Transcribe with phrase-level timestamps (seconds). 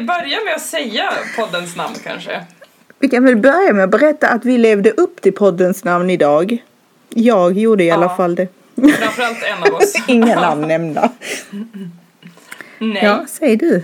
[0.00, 2.44] vi börja med att säga poddens namn kanske?
[2.98, 6.58] Vi kan väl börja med att berätta att vi levde upp till poddens namn idag.
[7.08, 7.94] Jag gjorde i Ja.
[7.94, 8.48] alla fall det.
[8.76, 9.94] Framförallt en av oss.
[10.08, 11.10] Inga namn nämnda.
[12.78, 13.04] Nej.
[13.04, 13.82] Ja, säg du.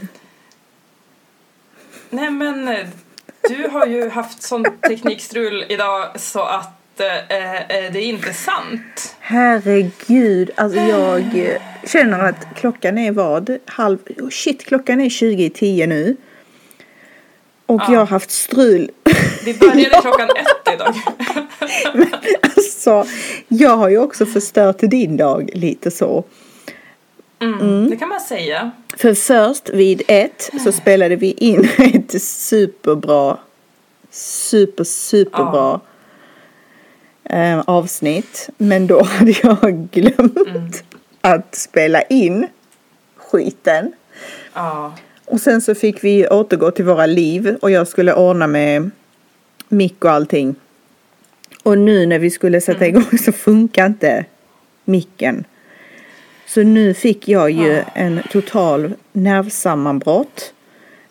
[2.11, 2.87] Nej men eh,
[3.49, 9.17] du har ju haft sån teknikstrul idag så att eh, eh, det är inte sant.
[9.21, 13.59] Herregud, alltså jag eh, känner att klockan är vad?
[13.65, 13.99] Halv...
[14.21, 16.17] oh Shit, klockan är 20 i 10 nu.
[17.67, 17.93] Och Ja.
[17.93, 18.91] jag har haft strul.
[19.45, 20.95] Vi började klockan ett idag.
[22.57, 23.05] alltså,
[23.49, 26.25] jag har ju också förstört din dag lite så.
[27.41, 28.71] Mm, Det kan man säga.
[28.97, 33.39] För först vid ett så spelade vi in ett superbra,
[34.11, 35.81] super, superbra
[37.25, 38.49] eh, avsnitt.
[38.59, 40.85] Men då hade jag glömt
[41.27, 42.49] att spela in
[43.17, 43.93] skiten.
[44.55, 44.95] Ja.
[45.25, 48.91] Och sen så fick vi återgå till våra liv och jag skulle ordna med
[49.69, 50.55] mick och allting.
[51.63, 54.25] Och nu när vi skulle sätta igång så funkar inte
[54.85, 55.45] micken.
[56.47, 60.53] Så nu fick jag ju en total nervsammanbrott.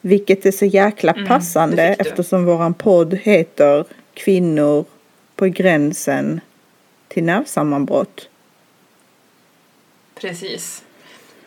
[0.01, 2.09] Vilket är så jäkla passande det fick du.
[2.09, 4.85] eftersom våran podd heter Kvinnor
[5.35, 6.39] på gränsen
[7.07, 8.29] till nervsammanbrott.
[10.15, 10.83] Precis.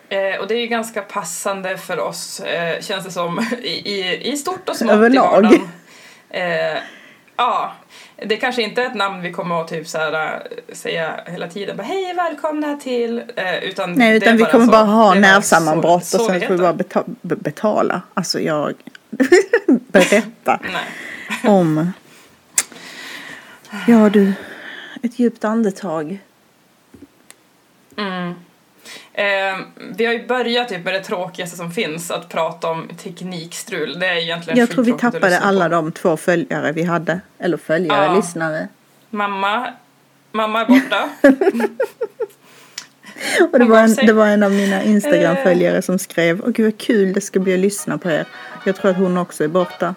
[0.08, 4.33] Eh, och det är ju ganska passande för oss, eh, känns det som, i, i,
[4.33, 5.55] i stort och smått Överlag.
[5.55, 5.61] i.
[6.30, 6.78] Eh,
[7.36, 7.72] ja,
[8.16, 10.12] det kanske inte är ett namn vi kommer att typ så här,
[10.69, 11.77] äh, säga hela tiden.
[11.77, 13.22] Bara, Hej, välkomna till...
[13.36, 14.70] Eh, utan Nej, utan vi kommer så.
[14.72, 18.02] bara ha nervsammanbrott så- och sen får vi bara beta- be- betala.
[18.14, 18.74] Alltså jag
[19.66, 20.61] berätta
[21.44, 21.92] om.
[23.86, 24.33] Ja du,
[25.02, 26.19] ett djupt andetag.
[27.96, 28.34] Mm.
[29.12, 29.25] Eh,
[29.97, 33.98] vi har ju börjat typ med det tråkigaste som finns, att prata om teknikstrul.
[33.98, 37.20] Det är egentligen Jag tror vi tappade alla de två följare vi hade.
[37.39, 38.14] Eller följare, Ja.
[38.17, 38.68] lyssnare.
[39.11, 39.67] Mamma,
[40.33, 41.08] mamma är borta.
[43.52, 46.79] Och det var, en, det var en av mina Instagram-följare som skrev Åh gud vad
[46.79, 48.27] kul det ska bli att lyssna på er.
[48.67, 49.95] Jag tror att hon också är borta.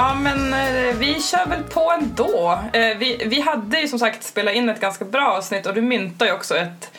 [0.00, 2.58] Ja, men eh, vi kör väl på ändå.
[2.72, 5.80] Eh, vi, vi hade ju som sagt spelat in ett ganska bra avsnitt och du
[5.82, 6.90] myntade ju också ett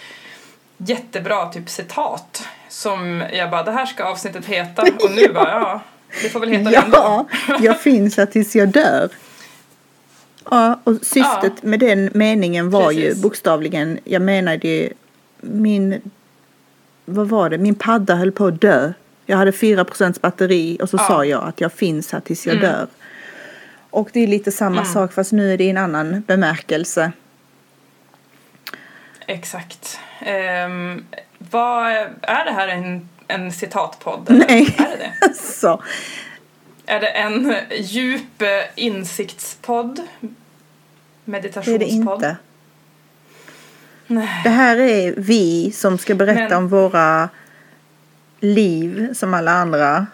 [0.78, 5.82] jättebra typ citat som jag bara, det här ska avsnittet heta och nu bara, ja,
[6.24, 6.98] det får väl heta det ändå.
[6.98, 9.10] Ja, jag finns här tills jag dör.
[10.50, 11.68] Ja, och syftet Ja.
[11.68, 13.24] med den meningen var ju Precis.
[13.24, 14.90] bokstavligen, jag menade ju
[15.42, 16.02] min,
[17.06, 18.94] vad var det, min padda höll på att dö.
[19.32, 21.08] Jag hade 4% batteri och så Ja.
[21.08, 22.70] sa jag att jag finns här tills jag Mm.
[22.72, 22.88] dör.
[23.90, 27.12] Och det är lite samma sak fast nu är det i en annan bemärkelse.
[29.28, 30.00] Exakt.
[30.22, 31.06] Ehm,
[31.38, 31.92] vad,
[32.22, 34.30] är det här en, en citatpodd?
[34.30, 34.46] eller?
[34.48, 34.76] Nej.
[34.78, 34.98] Är det
[35.28, 35.34] det?
[35.40, 35.82] Så,
[36.86, 39.96] Är det en djup eh, insiktspodd?
[39.96, 40.30] det är
[41.26, 41.80] Meditationspodd?
[41.80, 42.36] det inte.
[44.08, 44.42] Nej.
[44.44, 47.30] Det här är vi som ska berätta Men- om våra
[48.42, 50.08] liv som alla andra.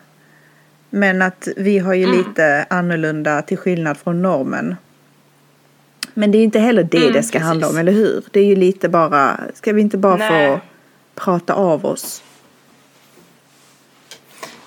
[0.89, 2.17] Men att vi har ju Mm.
[2.17, 4.75] lite annorlunda till skillnad från normen.
[6.13, 7.79] Men det är inte heller det Mm, det ska handla om, precis.
[7.79, 8.23] eller hur?
[8.31, 10.55] Det är ju lite bara, ska vi inte bara Nej.
[10.55, 10.59] få
[11.15, 12.23] prata av oss?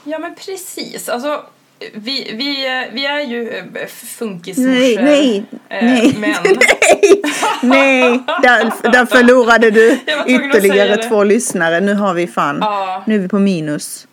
[0.04, 1.44] Ja men precis, alltså
[1.92, 4.70] vi, vi, vi är ju eh, funkismorsor.
[4.70, 7.22] Nej, nej, eh, nej, Men nej,
[7.62, 11.80] nej, där, där förlorade du ytterligare två lyssnare.
[11.80, 14.06] Nu har vi fan, ja, nu är vi på minus.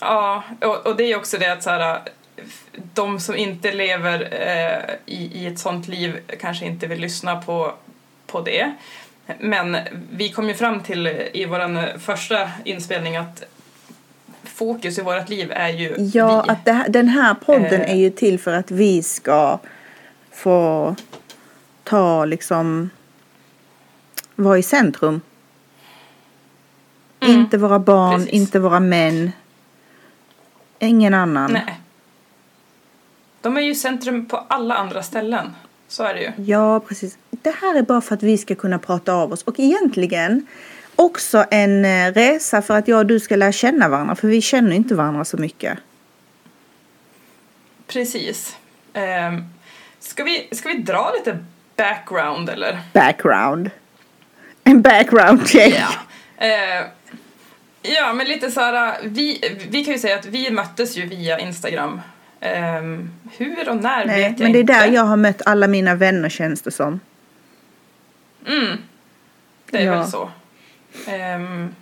[0.00, 2.00] ja och, och det är också det att så här,
[2.94, 7.72] de som inte lever eh, i, i ett sånt liv kanske inte vill lyssna på,
[8.26, 8.72] på det.
[9.38, 9.76] Men
[10.12, 13.44] vi kom ju fram till i vår första inspelning att
[14.44, 16.52] fokus i vårt liv är ju Ja, vi.
[16.52, 17.90] att det den här podden Eh.
[17.90, 19.58] är ju till för att vi ska
[20.30, 20.96] få
[21.84, 22.90] ta liksom
[24.36, 25.20] vara i centrum.
[27.20, 28.32] Mm, Inte våra barn, precis.
[28.32, 29.32] inte våra män.
[30.78, 31.52] Ingen annan.
[31.52, 31.80] Nej.
[33.40, 35.50] De är ju centrum på alla andra ställen.
[35.88, 36.32] Så är det ju.
[36.44, 37.18] Ja, precis.
[37.30, 39.42] Det här är bara för att vi ska kunna prata av oss.
[39.42, 40.46] Och egentligen
[40.96, 44.14] också en eh, resa för att jag och du ska lära känna varandra.
[44.14, 45.78] För vi känner inte varandra så mycket.
[47.86, 48.56] Precis.
[48.92, 49.44] Ehm,
[50.00, 51.44] ska, vi, ska vi dra lite
[51.76, 52.80] background eller?
[52.92, 53.70] Background.
[54.64, 55.74] En background check.
[55.80, 56.46] Ja.
[56.46, 56.86] Eh,
[57.82, 59.40] ja, men lite så här, vi,
[59.70, 62.00] vi kan ju säga att vi möttes ju via Instagram.
[62.40, 62.82] Eh,
[63.36, 64.72] hur och när Nej, vet jag men det är inte.
[64.72, 67.00] där jag har mött alla mina vänner känns det som.
[68.46, 68.76] Mm.
[69.70, 69.92] Det är Ja.
[69.98, 70.30] väl så.
[71.06, 71.74] Ehm,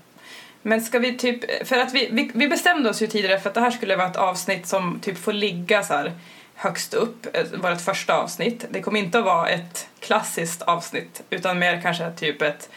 [0.63, 3.55] men ska vi typ, för att vi, vi, vi bestämde oss ju tidigare för att
[3.55, 6.13] det här skulle vara ett avsnitt som typ får ligga så här
[6.55, 8.65] högst upp, eh, vårt första avsnitt.
[8.71, 12.69] Det kommer inte att vara ett klassiskt avsnitt utan mer kanske typ ett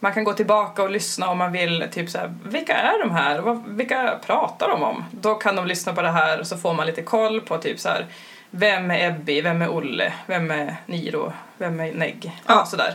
[0.00, 3.10] man kan gå tillbaka och lyssna om man vill, typ så här, vilka är de
[3.10, 3.38] här?
[3.40, 5.04] Vad, vilka pratar de om?
[5.10, 7.80] Då kan de lyssna på det här och så får man lite koll på typ
[7.80, 8.06] så här,
[8.50, 12.32] vem är Ebbi, vem är Olle, vem är Niro, vem är Negg?
[12.46, 12.66] Ja, Ja.
[12.66, 12.94] sådär.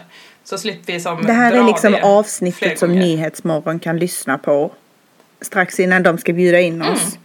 [0.49, 2.91] Så slipper vi som Det här är liksom avsnittet som.
[2.91, 4.71] Nyhetsmorgon kan lyssna på.
[5.41, 6.93] Strax innan de ska bjuda in Mm.
[6.93, 7.17] oss.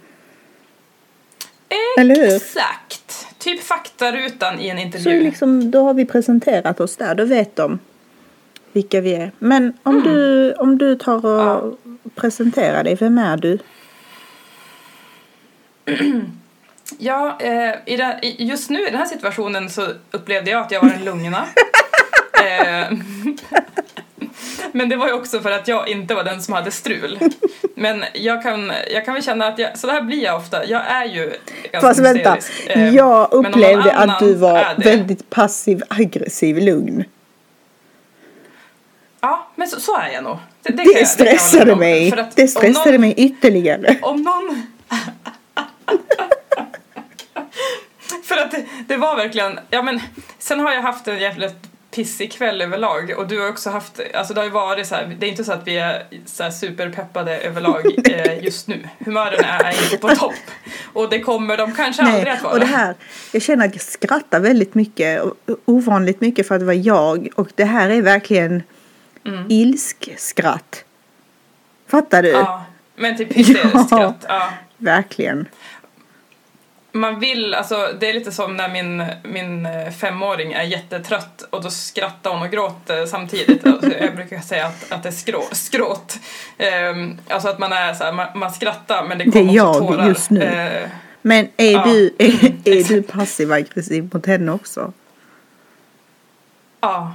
[1.98, 2.36] Eller hur?
[2.36, 3.26] Exakt!
[3.38, 5.20] Typ faktarutan i en Så intervju.
[5.20, 7.14] liksom, då har vi presenterat oss där.
[7.14, 7.78] Då vet de
[8.72, 9.32] vilka vi är.
[9.38, 10.08] Men om, Mm.
[10.08, 11.78] du, om du tar och
[12.14, 13.58] presenterar dig, vem är du?
[16.98, 20.80] Ja, eh, i den, just nu i den här situationen så upplevde jag att jag
[20.82, 21.44] var en lugna.
[22.40, 22.92] eh,
[24.72, 27.18] men det var ju också för att jag inte var den som hade strul.
[27.74, 30.64] Men jag kan, jag kan väl känna att jag, så det här blir jag ofta.
[30.66, 31.24] Jag är ju
[31.72, 32.38] ganska Fast vänta.
[32.66, 37.04] Eh, jag upplevde att du var det- väldigt passiv aggressiv lugn.
[39.20, 40.36] Ja, men så, så är jag nog.
[40.62, 41.78] Det, det, Det jag- det stressade om.
[41.78, 42.10] mig.
[42.10, 43.96] För att Det stressade någon- mig ytterligare.
[44.02, 44.62] Om någon...
[48.24, 50.00] För att det, det var verkligen, ja men
[50.38, 51.56] sen har jag haft en jävligt
[51.94, 55.16] pissig kväll överlag och du har också haft, alltså det har ju varit så här,
[55.18, 58.88] det är inte så att vi är så här superpeppade överlag eh, just nu.
[58.98, 60.34] Humören är inte på topp
[60.92, 62.52] och det kommer de kanske aldrig Nej, att vara.
[62.52, 62.94] och det här,
[63.32, 65.22] jag känner att jag skrattar väldigt mycket,
[65.64, 67.28] ovanligt mycket för att vara jag.
[67.34, 68.62] Och det här är verkligen
[69.26, 69.44] Mm.
[69.48, 70.84] ilskskratt.
[71.88, 72.28] Fattar du?
[72.28, 72.64] Ja,
[72.96, 73.84] men typ hysteriskt Ja.
[73.86, 74.24] skratt.
[74.28, 74.48] Ja.
[74.78, 75.46] Verkligen.
[76.96, 81.62] Man vill, alltså det är lite som när min, min eh, femåring är jättetrött och
[81.62, 83.66] då skrattar hon och gråter samtidigt.
[83.74, 86.18] Alltså, jag brukar säga att, att det är skrå, skråt.
[86.58, 89.66] Ehm, alltså att man är så här, man, man skrattar men det Det kommer är
[89.68, 90.08] också jag tårar.
[90.08, 90.42] just nu.
[90.42, 90.88] Eh,
[91.22, 91.84] Men är Ja.
[91.84, 94.92] du, är, är du passiv aggressiv mot henne också?
[96.80, 97.14] ja,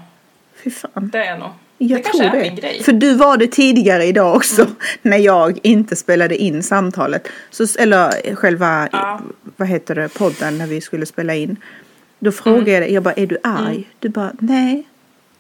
[0.63, 1.09] Fy fan.
[1.13, 1.49] det är jag nog.
[1.81, 2.41] Jag det tror är det.
[2.41, 2.71] min grej.
[2.73, 2.83] Mm.
[2.83, 4.67] För du var det tidigare idag också.
[5.01, 7.27] När jag inte spelade in samtalet.
[7.49, 9.19] Så, eller själva, Ja.
[9.57, 11.55] vad heter det, podden när vi skulle spela in.
[12.19, 13.75] Då frågade jag dig, jag bara, är du arg?
[13.75, 13.83] Mm.
[13.99, 14.83] Du bara, nej.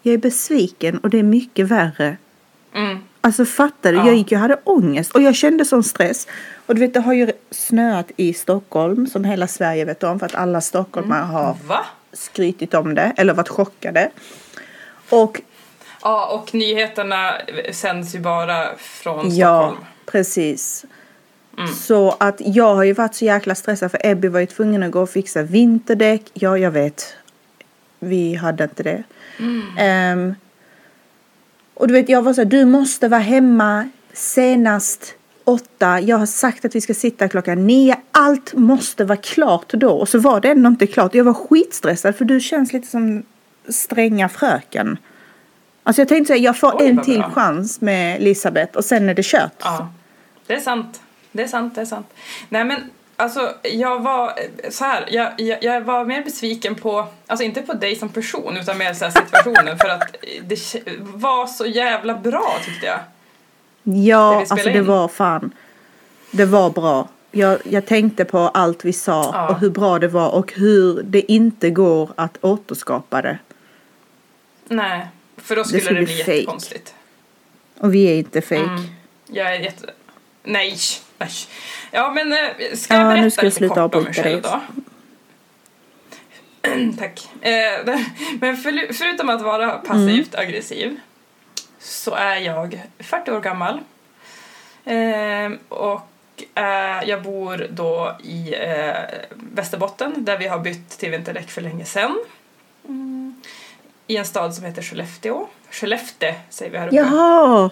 [0.01, 2.17] Jag är besviken och det är mycket värre.
[2.75, 2.97] Mm.
[3.21, 3.97] Alltså fattar du?
[3.97, 4.05] Ja.
[4.05, 6.27] Jag gick och hade ångest och jag kände sån stress.
[6.65, 10.25] Och du vet det har ju snöat i Stockholm som hela Sverige vet om för
[10.25, 11.31] att alla stockholmare Mm.
[11.33, 11.85] har Va?
[12.13, 14.09] skrytit om det eller varit chockade.
[15.09, 15.41] Och
[16.01, 17.33] Ja, och nyheterna
[17.71, 19.85] sänds ju bara från ja, Stockholm.
[20.05, 20.85] precis.
[21.57, 21.73] Mm.
[21.73, 24.91] Så att jag har ju varit så jäkla stressad för Ebby var ju tvungen att
[24.91, 26.21] gå och fixa vinterdäck.
[26.33, 27.13] Ja, jag vet.
[27.99, 29.03] Vi hade inte det.
[29.39, 29.61] Mm.
[29.77, 30.35] Ehm,
[31.73, 35.99] och du vet, jag var så här, du måste vara hemma senast åtta.
[35.99, 37.95] Jag har sagt att vi ska sitta klockan nio.
[38.11, 39.91] Allt måste vara klart då.
[39.91, 41.15] Och så var det ändå inte klart.
[41.15, 43.23] Jag var skitstressad för du känns lite som
[43.69, 44.97] stränga fröken.
[45.83, 47.29] Alltså jag tänkte säga, jag får Oj, en till bra.
[47.31, 49.51] chans med Elisabeth och sen är det kört.
[49.59, 49.89] Ja,
[50.47, 51.01] det är sant.
[51.31, 52.07] Det är sant, det är sant.
[52.49, 54.33] Nej men alltså jag var
[54.69, 58.57] så här, jag, jag, jag var mer besviken på, alltså inte på dig som person
[58.57, 60.59] utan mer så situationen för att det
[60.99, 62.99] var så jävla bra tyckte jag.
[63.83, 64.85] Det Ja, alltså det in.
[64.85, 65.51] var fan.
[66.31, 67.07] Det var bra.
[67.31, 69.49] Jag, jag tänkte på allt vi sa Ja.
[69.49, 73.37] och hur bra det var och hur det inte går att återskapa det.
[74.67, 75.07] Nej,
[75.43, 76.31] för då skulle det, skulle bli bli fake.
[76.33, 76.95] jättekonstigt.
[77.79, 78.61] Och vi är inte fake.
[78.61, 78.81] Mm.
[79.27, 79.93] Jag är jätte...
[80.43, 80.77] Nej,
[81.17, 81.29] nej.
[81.91, 82.37] Ja men eh,
[82.73, 84.61] ska jag Ja, berätta nu ska lite sluta kort om mig själv då?
[86.99, 87.29] Tack.
[87.41, 88.05] Eh, det-
[88.41, 90.47] men för, förutom att vara passivt Mm.
[90.47, 90.99] aggressiv
[91.79, 93.79] så är jag 40 år gammal.
[94.85, 96.09] Eh, och
[96.55, 98.55] eh, jag bor då i
[99.31, 102.17] Västerbotten där vi har bytt till vinterdäck för länge sedan.
[104.09, 105.47] I en stad som heter Skellefteå.
[105.71, 106.95] Skellefteå säger vi här uppe.
[106.95, 107.69] Jaha!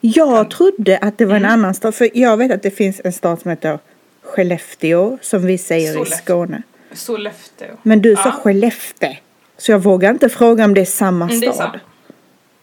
[0.00, 1.52] Jag trodde att det var en Mm.
[1.52, 1.94] annan stad.
[1.94, 3.78] För jag vet att det finns en stad som heter
[4.22, 6.18] Skellefteå som vi säger i Sollefteå.
[6.24, 6.62] Skåne.
[6.92, 7.76] Sollefteå.
[7.82, 8.32] Men du sa Ja.
[8.32, 9.16] Skellefteå.
[9.58, 11.66] Så jag vågar inte fråga om det är samma Mm, det är stad.
[11.66, 11.80] samma.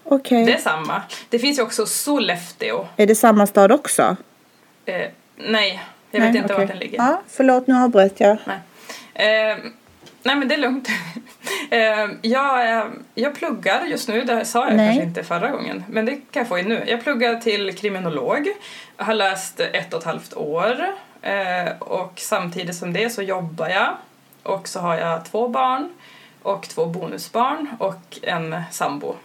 [0.04, 0.46] Okej.
[0.46, 1.02] Det är samma.
[1.30, 2.88] Det finns ju också Sollefteå.
[2.98, 4.16] Är det samma stad också?
[4.86, 4.96] Eh,
[5.36, 6.66] nej, jag Nej, vet inte okej.
[6.66, 6.98] var den ligger.
[6.98, 8.38] Ja, förlåt nu avbröt jag.
[8.46, 9.52] Nej.
[9.52, 9.58] Eh,
[10.28, 10.90] nej men det är lugnt.
[11.70, 14.88] Eh, jag, eh, jag pluggar just nu, det sa jag Nej.
[14.88, 16.84] kanske inte förra gången, men det kan jag få in nu.
[16.88, 18.48] Jag pluggar till kriminolog,
[18.98, 20.88] jag har läst ett och ett halvt år
[21.22, 23.98] eh, och samtidigt som det så jobbar jag
[24.44, 25.90] och så har jag två barn
[26.42, 29.16] och två bonusbarn och en sambo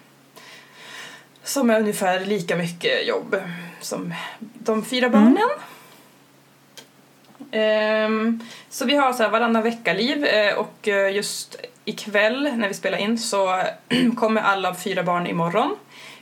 [1.45, 3.37] som är ungefär lika mycket jobb
[3.81, 5.37] som de fyra barnen.
[5.37, 5.72] Ehm,
[7.53, 8.41] Ehm,
[8.71, 12.99] så vi har så här varannan vecka-liv eh, och eh, just ikväll när vi spelar
[12.99, 13.63] in så
[14.17, 15.77] kommer alla fyra barn imorgon.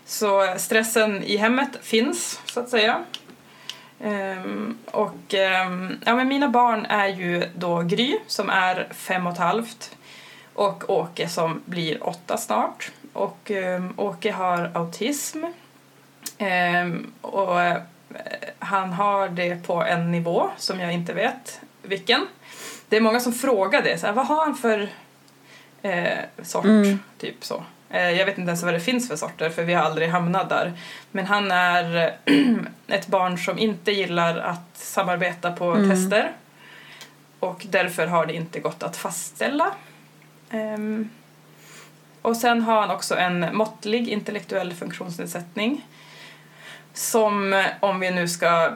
[0.04, 3.04] Så stressen i hemmet finns, så att säga.
[4.00, 9.32] Ehm, och ehm, ja, men mina barn är ju då Gry som är fem och
[9.32, 9.96] ett halvt
[10.54, 12.90] och Åke som blir åtta snart.
[13.12, 15.44] Och um, Åke har autism.
[17.20, 17.60] Och
[18.58, 22.26] han har det på en nivå som jag inte vet vilken.
[22.88, 24.88] Det är många som frågar det, så här, vad har han för
[25.82, 26.64] eh, sort?
[26.64, 26.98] Mm.
[27.18, 27.64] Typ så.
[27.90, 30.48] Eh, jag vet inte ens vad det finns för sorter för vi har aldrig hamnat
[30.48, 30.72] där.
[31.10, 32.14] Men han är
[32.86, 35.90] ett barn som inte gillar att samarbeta på Mm.
[35.90, 36.32] tester.
[37.40, 39.72] Och därför har det inte gått att fastställa.
[40.50, 41.10] Ehm,
[42.22, 45.86] och sen har han också en måttlig intellektuell funktionsnedsättning.
[46.94, 48.72] Som, eh, om vi nu ska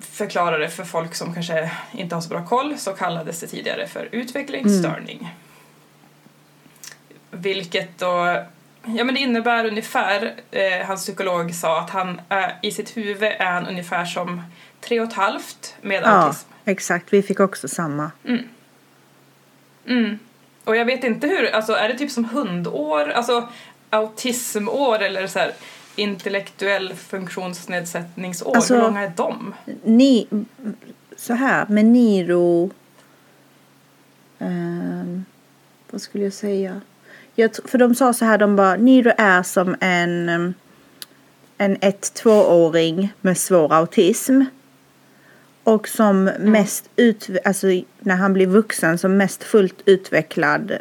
[0.00, 3.86] förklara det för folk som kanske inte har så bra koll, så kallades det tidigare
[3.88, 5.34] för utvecklingsstörning.
[7.30, 8.44] Vilket då,
[8.84, 13.22] ja men det innebär ungefär, eh, hans psykolog sa att han är, i sitt huvud
[13.38, 14.42] är han ungefär som
[14.80, 16.48] tre och ett halvt med Ja, autism.
[16.64, 17.12] exakt.
[17.12, 18.10] Vi fick också samma.
[19.86, 20.18] Mm.
[20.64, 23.48] Och jag vet inte hur, alltså är det typ som hundår, alltså
[23.90, 25.52] autismår eller så här
[25.96, 29.54] intellektuell funktionsnedsättningsår, Alltså- hur långa är de?
[29.84, 30.26] Ni,
[31.16, 32.70] så här, med Niro...
[34.38, 35.24] ehm,
[35.90, 36.80] vad skulle jag säga?
[37.34, 40.54] Jag, för de sa så här, de bara, Niro är som en,
[41.58, 44.42] en ett-tvååring med svår autism.
[45.64, 47.66] Och som mest ut, alltså
[47.98, 50.72] när han blir vuxen, som mest fullt utvecklad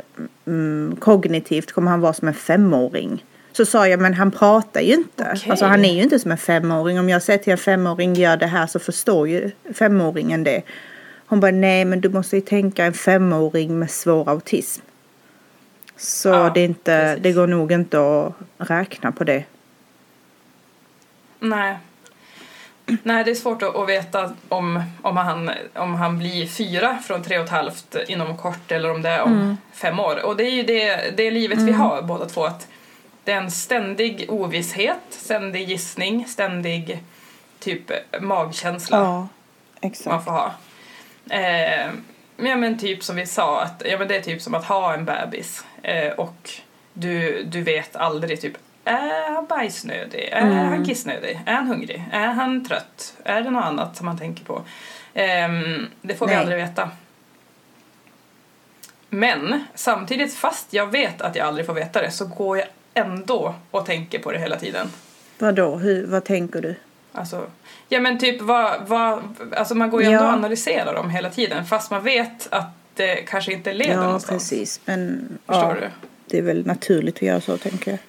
[0.46, 3.24] mm, kognitivt kommer han vara som en femåring.
[3.53, 5.31] Så sa jag, men han pratar ju inte.
[5.36, 5.51] Okej.
[5.51, 7.00] Alltså han är ju inte som en femåring.
[7.00, 10.62] Om jag säger till en femåring, gör det här så förstår ju femåringen det.
[11.25, 14.81] Hon bara, nej men du måste ju tänka en femåring med svår autism.
[15.98, 17.24] Så Ja, det, är inte, precis.
[17.24, 18.00] det går nog inte
[18.57, 19.43] att räkna på det.
[21.39, 21.77] Nej.
[23.03, 27.24] Nej, det är svårt att, att veta om, om, han, om han blir fyra från
[27.24, 30.25] tre och ett halvt inom kort eller om det är om fem år.
[30.25, 32.43] Och det är ju det, det livet vi har båda två.
[32.43, 32.67] Att
[33.23, 37.03] det är en ständig ovisshet, ständig gissning, ständig
[37.59, 39.27] typ magkänsla man
[39.81, 40.25] exakt.
[40.25, 40.53] får ha.
[41.29, 41.87] Eh,
[42.37, 44.93] ja, men typ som vi sa, att, ja, men det är typ som att ha
[44.93, 46.49] en bebis eh, och
[46.93, 50.29] du, du vet aldrig typ är han bajsnödig?
[50.31, 50.57] Är Mm.
[50.57, 51.41] han kissnödig?
[51.45, 52.03] Är han hungrig?
[52.11, 53.13] Är han trött?
[53.25, 54.61] Är det något annat som man tänker på?
[55.13, 56.41] Ehm, det får vi Nej.
[56.41, 56.89] aldrig veta.
[59.09, 63.55] Men samtidigt, fast jag vet att jag aldrig får veta det så går jag ändå
[63.71, 64.88] och tänker på det hela tiden.
[65.39, 66.75] Vadå, Hur, vad tänker du?
[67.12, 67.45] Alltså,
[67.89, 69.23] ja men typ vad, vad,
[69.55, 70.27] alltså man går ju ändå Ja.
[70.27, 74.50] och analyserar dem hela tiden fast man vet att det kanske inte leder Ja, någonstans.
[74.50, 74.81] precis.
[74.85, 75.89] Men Förstår ja, du?
[76.25, 78.00] det är väl naturligt att göra så, tänker jag.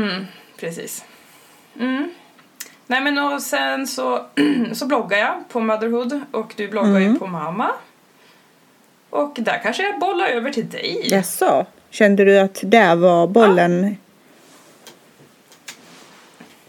[0.00, 0.24] Mm,
[0.56, 1.04] precis.
[1.78, 2.10] Mm.
[2.86, 4.26] Nej men och sen så,
[4.72, 7.18] så bloggar jag på Motherhood och du bloggar ju Mm.
[7.18, 7.70] på Mamma.
[9.10, 11.00] Och där kanske jag bollar över till dig.
[11.04, 11.66] Jaså?
[11.90, 13.96] Kände du att där var bollen?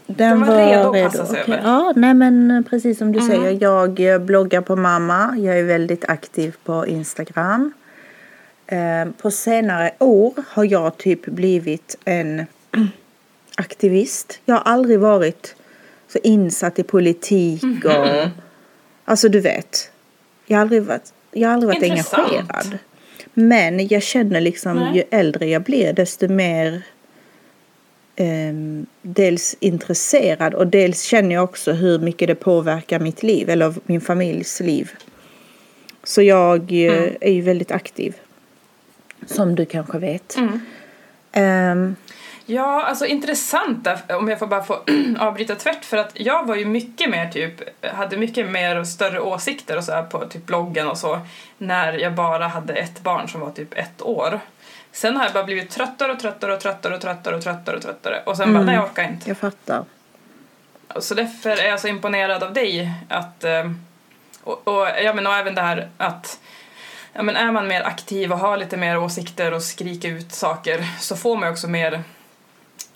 [0.06, 1.40] Den var redo att passas Okej.
[1.42, 1.54] över.
[1.58, 1.64] Mm.
[1.66, 3.58] Ja, nej men precis som du säger.
[3.62, 5.34] Jag eh, bloggar på mamma.
[5.38, 7.72] Jag är väldigt aktiv på Instagram.
[8.66, 12.46] Eh, På senare år har jag typ blivit en
[13.56, 14.40] aktivist.
[14.44, 15.54] Jag har aldrig varit
[16.08, 17.82] så insatt i politik Mhm.
[17.84, 18.28] och
[19.04, 19.90] alltså du vet.
[20.46, 22.22] Jag har aldrig varit, jag har aldrig varit Intressant.
[22.32, 22.78] engagerad.
[23.34, 24.96] Men jag känner liksom Nej.
[24.96, 26.82] ju äldre jag blir desto mer
[28.16, 33.74] ehm, dels intresserad och dels känner jag också hur mycket det påverkar mitt liv eller
[33.86, 34.90] min familjs liv.
[36.04, 37.14] Så jag eh, Mm.
[37.20, 38.14] är ju väldigt aktiv.
[39.26, 40.36] Som du kanske vet.
[40.36, 40.60] Mm.
[41.32, 41.96] Ehm,
[42.50, 44.74] Ja, alltså intressant där, om jag får bara få
[45.18, 49.20] avbryta tvärt för att jag var ju mycket mer typ, hade mycket mer och större
[49.20, 51.20] åsikter och så här på typ bloggen och så
[51.58, 54.40] när jag bara hade ett barn som var typ ett år.
[54.92, 57.82] Sen har jag bara blivit tröttare och tröttare och tröttare och tröttare och tröttare och
[57.82, 59.28] tröttare och sen bara, nej jag orkar inte.
[59.28, 59.84] jag fattar.
[60.98, 63.70] Så därför är jag så imponerad av dig att, eh,
[64.42, 66.40] och, och, ja, men, och även det här att
[67.12, 70.84] ja, men är man mer aktiv och har lite mer åsikter och skriker ut saker
[71.00, 72.02] så får man också mer,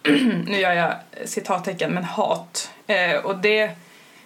[0.47, 0.95] nu gör jag
[1.25, 2.71] citattecken, men hat.
[2.87, 3.63] Eh, och det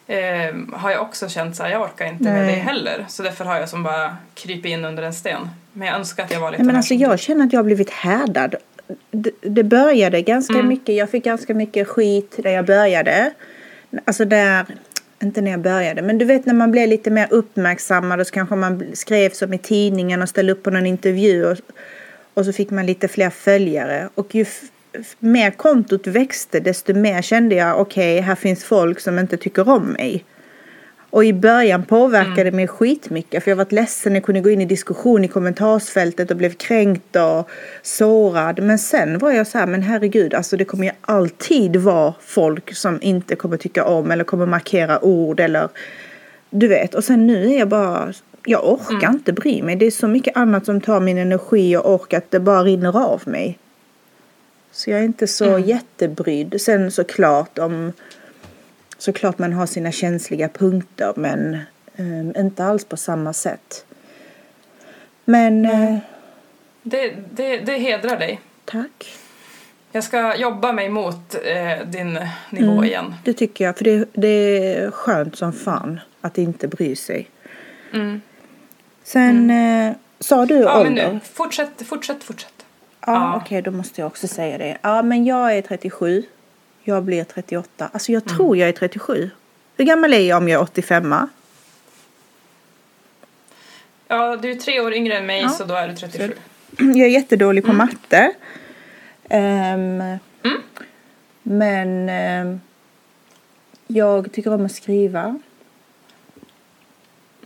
[0.07, 2.55] eh, har jag också känt så här, jag orkar inte med Nej.
[2.55, 3.05] det heller.
[3.09, 5.49] Så därför har jag som bara krypit in under en sten.
[5.73, 7.65] Men jag önskar att jag var lite Nej, men alltså jag känner att jag har
[7.65, 8.55] blivit härdad.
[9.11, 10.69] Det, det började ganska Mm.
[10.69, 13.31] mycket, jag fick ganska mycket skit där jag började.
[14.05, 14.67] Alltså där,
[15.23, 18.35] inte när jag började, men du vet när man blev lite mer uppmärksammad och så
[18.35, 21.59] kanske man skrev som i tidningen och ställde upp på någon intervju och,
[22.35, 24.09] och så fick man lite fler följare.
[24.15, 24.47] Och ju
[25.19, 29.87] mer kontot växte desto mer kände jag okej, här finns folk som inte tycker om
[29.87, 30.25] mig.
[31.11, 34.61] Och i början påverkade det mig skitmycket för jag var ledsen, jag kunde gå in
[34.61, 37.51] i diskussion i kommentarsfältet och blev kränkt och
[37.83, 38.63] sårad.
[38.63, 42.75] Men sen var jag så här, men herregud, alltså det kommer ju alltid vara folk
[42.75, 45.69] som inte kommer tycka om eller kommer markera ord eller
[46.51, 46.95] du vet.
[46.95, 48.13] Och sen nu är jag bara,
[48.45, 49.77] jag orkar inte bry mig.
[49.77, 53.05] Det är så mycket annat som tar min energi och ork att det bara rinner
[53.13, 53.59] av mig.
[54.73, 56.61] Så jag är inte så jättebrydd.
[56.61, 57.93] Sen såklart om
[58.99, 61.55] såklart man har sina känsliga punkter men
[61.97, 63.85] eh, inte alls på samma sätt.
[65.25, 65.99] Men eh,
[66.83, 68.41] Det, det, det hedrar dig.
[68.65, 69.15] tack.
[69.93, 72.19] Jag ska jobba mig mot eh, din
[72.51, 72.85] nivå Mm.
[72.85, 73.15] igen.
[73.25, 77.31] Det tycker jag för det, det är skönt som fan att inte bry sig.
[77.93, 78.21] Mm.
[79.05, 81.13] Sen eh, sa du Ja, men ålder?
[81.13, 82.58] nu, fortsätt, fortsätt, fortsätt.
[83.13, 84.79] Ja, okej, då måste jag också säga det.
[84.83, 86.23] Ja, men jag är 37.
[86.83, 87.89] Jag blir 38.
[87.93, 89.31] Alltså jag tror jag är 37.
[89.77, 91.15] Hur gammal är jag om jag är 85?
[94.09, 95.49] Ja, du är tre år yngre än mig Ja.
[95.49, 96.33] så då är du 37.
[96.79, 98.33] Jag är jättedålig på matte.
[99.29, 100.03] Ehm,
[101.43, 102.61] Men ehm,
[103.87, 105.39] jag tycker om att skriva.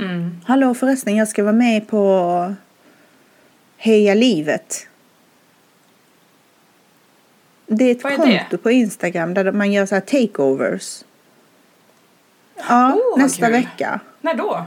[0.00, 0.40] Mm.
[0.47, 2.54] Hallå förresten, jag ska vara med på
[3.76, 4.87] Heja livet.
[7.76, 8.58] Det är ett Vad är konto det?
[8.58, 11.04] på Instagram där man gör så här takeovers.
[12.68, 13.52] Ja, Oh, nästa kul.
[13.52, 14.00] vecka.
[14.20, 14.64] När då?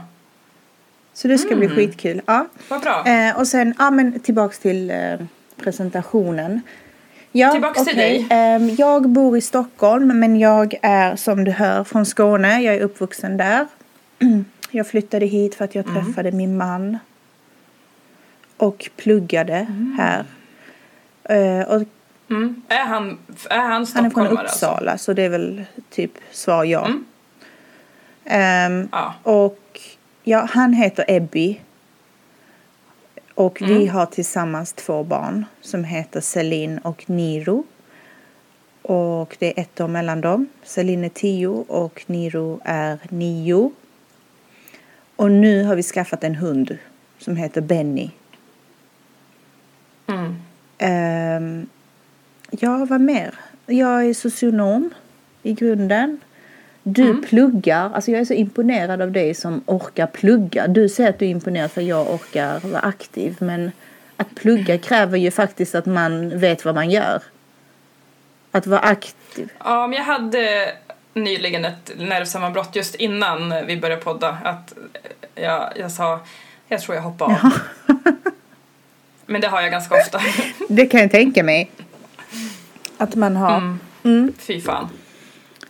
[1.14, 1.76] Så det ska bli Mm.
[1.76, 2.20] skitkul.
[2.26, 2.46] Ja.
[2.68, 3.04] Vad bra.
[3.06, 4.96] Eh, och sen, ja men tillbaks till eh,
[5.56, 6.60] presentationen.
[7.32, 8.26] Ja, Tillbaks till okej.
[8.28, 8.38] dig.
[8.38, 12.60] Ehm, jag bor i Stockholm men jag är som du hör från Skåne.
[12.62, 13.66] Jag är uppvuxen där.
[14.70, 16.04] Jag flyttade hit för att jag Mm.
[16.04, 16.98] träffade min man.
[18.56, 19.98] Och pluggade Mm.
[19.98, 20.24] här.
[21.24, 21.82] Eh, och
[22.30, 22.62] Mm.
[22.68, 23.18] Är, han,
[23.50, 26.86] är han han är från stockholmare Uppsala så det är väl typ svar ja.
[26.86, 27.04] Mm.
[28.24, 28.88] Alltså?
[28.92, 29.14] Ja.
[29.22, 29.80] och
[30.22, 31.60] ja, han heter Ebby.
[33.34, 33.88] Och vi Mm.
[33.88, 37.64] har tillsammans två barn som heter Celine och Niro.
[38.82, 40.48] Och det är ett år mellan dem.
[40.62, 43.72] Celine är tio och Niro är nio.
[45.16, 46.78] Och nu har vi skaffat en hund
[47.18, 48.10] som heter Benny.
[50.06, 50.36] Mm.
[50.78, 51.66] Ehm,
[52.50, 53.34] ja, vad mer?
[53.66, 54.90] Jag är socionom
[55.42, 56.20] i grunden.
[56.82, 57.22] Du Mm.
[57.22, 57.90] pluggar.
[57.94, 60.66] Alltså jag är så imponerad av dig som orkar plugga.
[60.66, 63.36] Du säger att du är imponerad för att jag orkar vara aktiv.
[63.38, 63.72] Men
[64.16, 67.22] att plugga kräver ju faktiskt att man vet vad man gör.
[68.52, 69.52] Att vara aktiv.
[69.64, 70.72] Ja, men jag hade
[71.14, 74.38] nyligen ett nervsammanbrott just innan vi började podda.
[74.44, 74.72] Att
[75.34, 76.20] jag, jag sa,
[76.68, 77.52] jag tror jag hoppar av.
[79.26, 80.20] Men det har jag ganska ofta.
[80.68, 81.70] Det kan jag tänka mig.
[82.98, 83.56] Att man har.
[83.56, 83.78] Mm.
[84.04, 84.32] Mm.
[84.38, 84.88] Fy fan.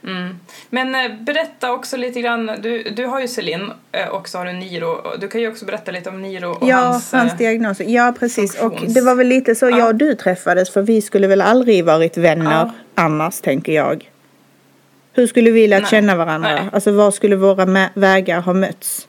[0.05, 0.39] Mm.
[0.71, 4.45] Men eh, berätta också lite grann, du, du har ju Celine eh, och så har
[4.47, 5.17] du Niro.
[5.21, 7.13] Du kan ju också berätta lite om Niro och Ja, hans...
[7.13, 7.85] hans, eh, diagnoser.
[7.89, 8.55] Ja, precis.
[8.61, 9.79] Och funktions- det var väl lite så Ja.
[9.79, 10.71] jag och du träffades.
[10.71, 12.71] För vi skulle väl aldrig varit vänner Ja.
[12.95, 14.11] annars, tänker jag.
[15.13, 16.49] Hur skulle vi lärt känna varandra?
[16.55, 16.63] Nej.
[16.73, 19.09] Alltså, var skulle våra vägar ha mötts?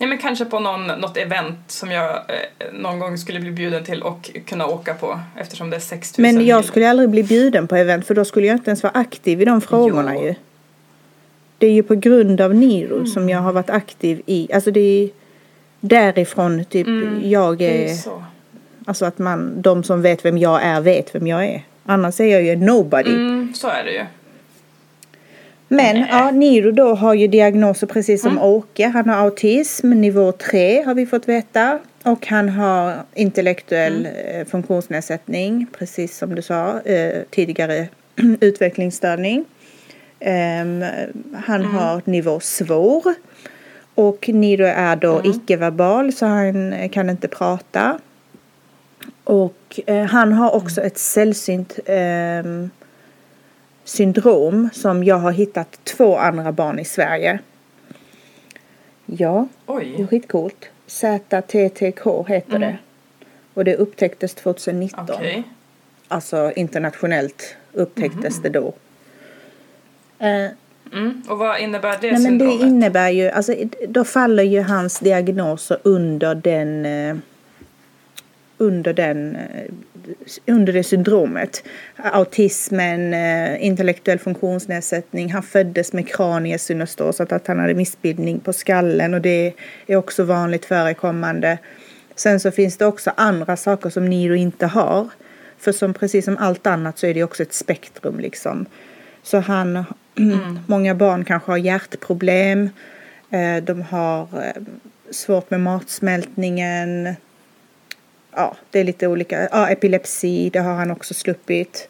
[0.00, 3.84] Ja, men kanske på någon, något event som jag eh, någon gång skulle bli bjuden
[3.84, 6.66] till och kunna åka på eftersom det är 6000 Men jag mil.
[6.68, 9.44] skulle aldrig bli bjuden på event för då skulle jag inte ens vara aktiv i
[9.44, 10.22] de frågorna Jo.
[10.22, 10.34] ju.
[11.58, 13.06] Det är ju på grund av Niro Mm.
[13.06, 14.52] som jag har varit aktiv i.
[14.52, 15.08] Alltså det är
[15.80, 17.96] därifrån typ Mm, jag är är.
[18.86, 21.62] Alltså att man, de som vet vem jag är vet vem jag är.
[21.84, 23.10] Annars är jag ju nobody.
[23.10, 24.04] Mm, så är det ju.
[25.68, 26.08] Men Nej.
[26.10, 28.44] ja, Niro då har ju diagnoser precis som Mm.
[28.44, 28.86] Åke.
[28.86, 31.78] Han har autism nivå 3 har vi fått veta.
[32.02, 34.40] Och han har intellektuell Mm.
[34.40, 37.88] eh, funktionsnedsättning, precis som du sa eh, tidigare,
[38.40, 39.44] utvecklingsstörning.
[40.20, 40.84] Ehm,
[41.34, 41.74] han Mm.
[41.74, 43.14] har nivå svår.
[43.94, 45.30] Och Niro är då Mm.
[45.30, 47.98] icke-verbal så han eh, kan inte prata.
[49.24, 52.70] Och eh, han har också ett sällsynt ehm,
[53.88, 57.38] syndrom som jag har hittat två andra barn i Sverige.
[59.06, 60.68] Ja, det är Oj, skitcoolt.
[60.86, 62.60] ZTTK heter Mm.
[62.60, 62.76] det.
[63.54, 65.06] Och det upptäcktes 2019.
[65.14, 65.42] okej.
[66.08, 68.72] Alltså internationellt upptäcktes det då.
[70.18, 70.50] Eh,
[70.92, 71.22] Mm.
[71.28, 73.54] Och vad innebär det Nej men det innebär ju, alltså
[73.88, 77.16] då faller ju hans diagnoser under den eh,
[78.58, 79.64] under den eh,
[80.46, 81.64] under det syndromet.
[81.96, 85.32] Autismen, eh, intellektuell funktionsnedsättning.
[85.32, 89.52] Han föddes med kraniesynostos, att han hade missbildning på skallen och det
[89.86, 91.58] är också vanligt förekommande.
[92.16, 95.08] Sen så finns det också andra saker som Niro inte har.
[95.58, 98.66] För som precis som allt annat så är det också ett spektrum liksom.
[99.22, 99.84] Så han,
[100.66, 102.70] många barn kanske har hjärtproblem.
[103.30, 104.62] Eh, de har eh,
[105.10, 107.16] svårt med matsmältningen.
[108.34, 109.48] Ja, det är lite olika.
[109.52, 111.88] Ja, epilepsi, det har han också sluppit.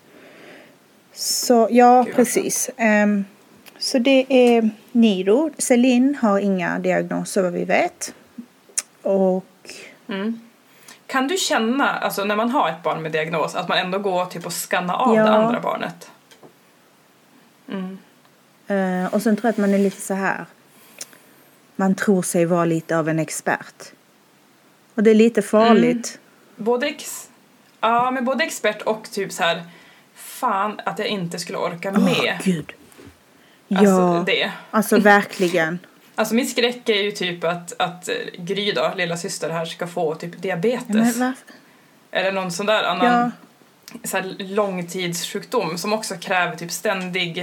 [1.12, 2.70] Så ja, Gud, precis.
[2.76, 3.24] Ehm,
[3.78, 5.50] så det är Niro.
[5.58, 8.14] Celine har inga diagnoser vad vi vet.
[9.02, 9.44] Och
[10.08, 10.40] Mm.
[11.06, 14.26] Kan du känna, alltså när man har ett barn med diagnos, att man ändå går
[14.26, 15.22] typ och skannar av Ja.
[15.24, 16.10] det andra barnet?
[17.68, 17.98] Mm.
[18.66, 20.44] Eh, och sen tror jag att man är lite så här.
[21.76, 23.92] Man tror sig vara lite av en expert.
[24.94, 26.18] Och det är lite farligt.
[26.58, 27.28] Både, ex,
[27.80, 29.62] ja, men både expert och typ så här
[30.14, 32.72] fan att jag inte skulle orka med gud.
[33.70, 34.50] alltså, ja, det.
[34.70, 35.78] alltså verkligen.
[36.14, 39.86] Alltså min skräck är ju typ att, att eh, Gry då, lilla syster här, ska
[39.86, 41.16] få typ diabetes.
[41.16, 41.32] Ja?
[42.10, 43.30] Eller någon sån där annan Ja.
[44.04, 47.38] så här, långtidssjukdom som också kräver typ ständig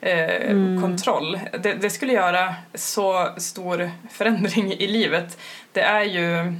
[0.00, 0.80] eh, Mm.
[0.82, 1.40] kontroll.
[1.62, 5.38] Det, det skulle göra så stor förändring i livet.
[5.72, 6.54] Det är ju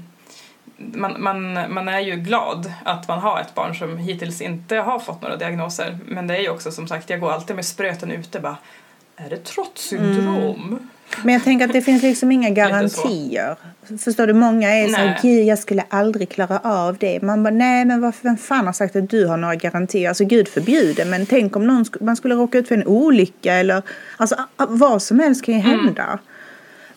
[0.76, 4.98] man, man, man är ju glad att man har ett barn som hittills inte har
[4.98, 5.98] fått några diagnoser.
[6.06, 8.56] Men det är ju också som sagt, jag går alltid med spröten ute bara
[9.16, 10.88] är det trotssyndrom?
[11.22, 13.56] Men jag tänker att det finns liksom inga garantier.
[13.98, 14.32] Förstår du?
[14.32, 17.22] Många är så här, gud jag skulle aldrig klara av det.
[17.22, 20.08] Man bara, nej men varför, vem fan har sagt att du har några garantier?
[20.08, 23.82] Alltså gud förbjude, men tänk om någon, man skulle råka ut för en olycka eller
[24.16, 26.18] alltså vad som helst kan ju hända.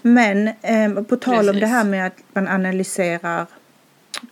[0.02, 1.62] Men ehm, på tal om Precis.
[1.62, 3.46] det här med att man analyserar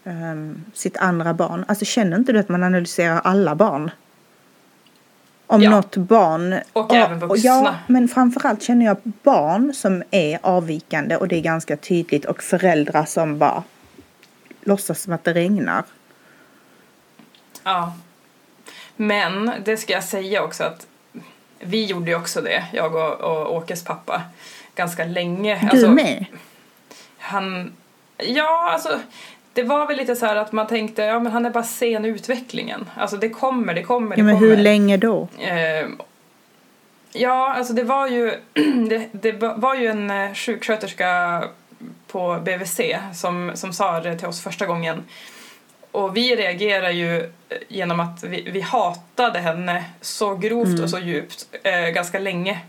[0.04, 1.66] ehm, sitt andra barn.
[1.68, 3.92] Alltså känner inte du att man analyserar alla barn?
[5.48, 5.70] Om Ja.
[5.70, 6.60] något barn.
[6.74, 7.50] Och även vuxna.
[7.50, 12.44] Ja, men framförallt känner jag barn som är avvikande och det är ganska tydligt och
[12.44, 13.64] föräldrar som bara
[14.64, 15.84] låtsas som att det regnar.
[17.64, 17.94] Ja.
[18.96, 20.88] Men det ska jag säga också att
[21.60, 24.22] vi gjorde ju också det, jag och, och Åkes pappa,
[24.76, 25.70] ganska länge.
[25.72, 26.26] Du med?
[27.18, 27.74] Han,
[28.18, 29.00] ja, alltså
[29.56, 32.06] det var väl lite så här att man tänkte, ja men han är bara sen
[32.06, 32.90] i utvecklingen.
[32.96, 34.48] Alltså det kommer, det kommer, det Ja, men kommer.
[34.50, 35.28] hur länge då?
[35.40, 35.88] Eh,
[37.14, 38.32] ja, alltså det var ju,
[38.90, 41.44] det, det var ju en eh, sjuksköterska
[42.08, 42.82] på BVC
[43.14, 45.04] som, som sa det till oss första gången.
[45.92, 50.84] Och vi reagerar ju eh, genom att vi, vi hatade henne så grovt Mm.
[50.84, 52.60] och så djupt eh, ganska länge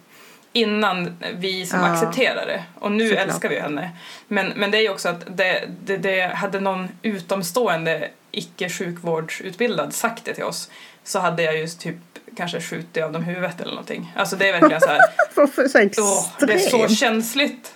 [0.56, 1.86] innan vi som Ja.
[1.86, 2.62] accepterar det.
[2.74, 3.26] Och nu Såklart.
[3.28, 3.90] älskar vi henne.
[4.28, 9.94] Men, men det är ju också att det, det, det hade någon utomstående icke sjukvårdsutbildad
[9.94, 10.70] sagt det till oss
[11.04, 11.96] så hade jag ju typ
[12.36, 14.12] kanske skjutit av dem huvudet eller någonting.
[14.16, 15.00] Alltså det är verkligen så här,
[15.94, 17.72] så åh, det är så känsligt.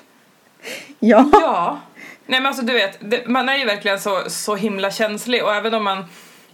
[0.99, 1.29] Ja.
[1.33, 1.81] Ja.
[2.27, 5.55] Nej men alltså du vet, det, man är ju verkligen så, så himla känslig och
[5.55, 6.05] även om man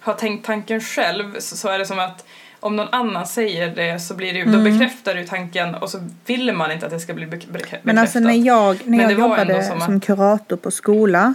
[0.00, 2.24] har tänkt tanken själv så, så är det som att
[2.60, 4.64] om någon annan säger det så blir det ju, då Mm.
[4.78, 7.84] bekräftar du tanken och så vill man inte att det ska bli bek- bekräftat.
[7.84, 11.34] Men alltså när jag, när jag jobbade som som, kurator på skola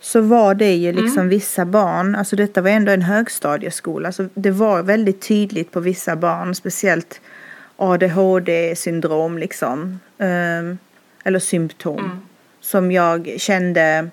[0.00, 1.28] så var det ju liksom Mm.
[1.28, 6.16] vissa barn, alltså detta var ändå en högstadieskola, så det var väldigt tydligt på vissa
[6.16, 7.20] barn, speciellt
[7.76, 10.78] ADHD-syndrom liksom, ehm,
[11.24, 12.18] eller symptom, Mm.
[12.60, 14.10] som jag kände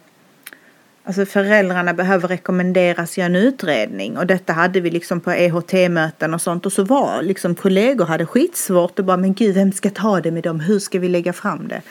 [1.08, 6.42] Alltså föräldrarna behöver rekommenderas göra en utredning och detta hade vi liksom på EHT-möten och
[6.42, 10.22] sånt och så var liksom kollegor hade skitsvårt och bara men gud vem ska ta
[10.22, 11.82] det med dem, hur ska vi lägga fram det?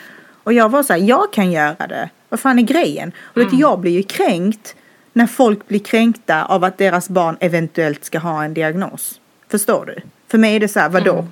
[0.43, 3.11] Och jag var så här, jag kan göra det, vad fan är grejen?
[3.19, 4.75] Och vet, du, jag blir ju kränkt
[5.13, 9.21] när folk blir kränkta av att deras barn eventuellt ska ha en diagnos.
[9.47, 10.01] Förstår du?
[10.27, 11.13] För mig är det så här, vadå?
[11.13, 11.31] Mm.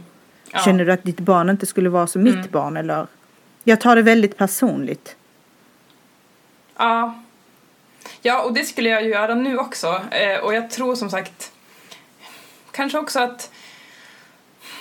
[0.52, 0.60] Ja.
[0.60, 3.08] Känner du att ditt barn inte skulle vara som mitt barn eller?
[3.64, 5.16] Jag tar det väldigt personligt.
[6.78, 7.16] Ja.
[8.22, 10.02] Ja, och det skulle jag ju göra nu också.
[10.12, 11.52] Eh, och jag tror som sagt
[12.72, 13.50] kanske också att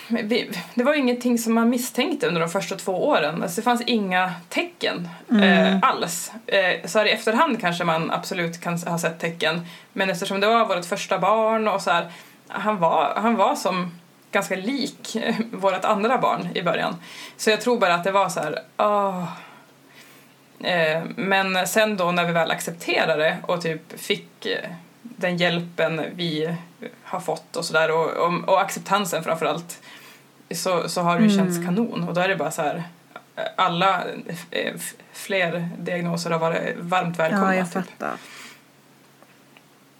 [0.08, 3.42] vi, det var ju ingenting som man misstänkte under de första två åren.
[3.42, 5.08] Alltså det fanns inga tecken
[5.42, 6.32] eh, alls.
[6.46, 9.66] Eh, så här i efterhand kanske man absolut kan ha sett tecken.
[9.92, 12.12] Men eftersom det var vårt första barn och så här,
[12.48, 13.98] han var, han var som
[14.32, 15.16] ganska lik
[15.52, 16.96] vårt andra barn i början.
[17.36, 19.28] Så jag tror bara att det var så här, Eh,
[21.16, 24.70] men sen då när vi väl accepterade och typ fick eh,
[25.02, 26.56] den hjälpen vi
[27.02, 29.82] har fått och sådär och, och, och acceptansen framförallt
[30.50, 32.82] så, så har det ju känts kanon och då är det bara så här
[33.36, 34.04] eh, alla
[34.50, 34.74] eh,
[35.12, 37.54] fler diagnoser har varit varmt välkomna.
[37.54, 37.84] Ja, jag typ.
[37.84, 38.16] fattar.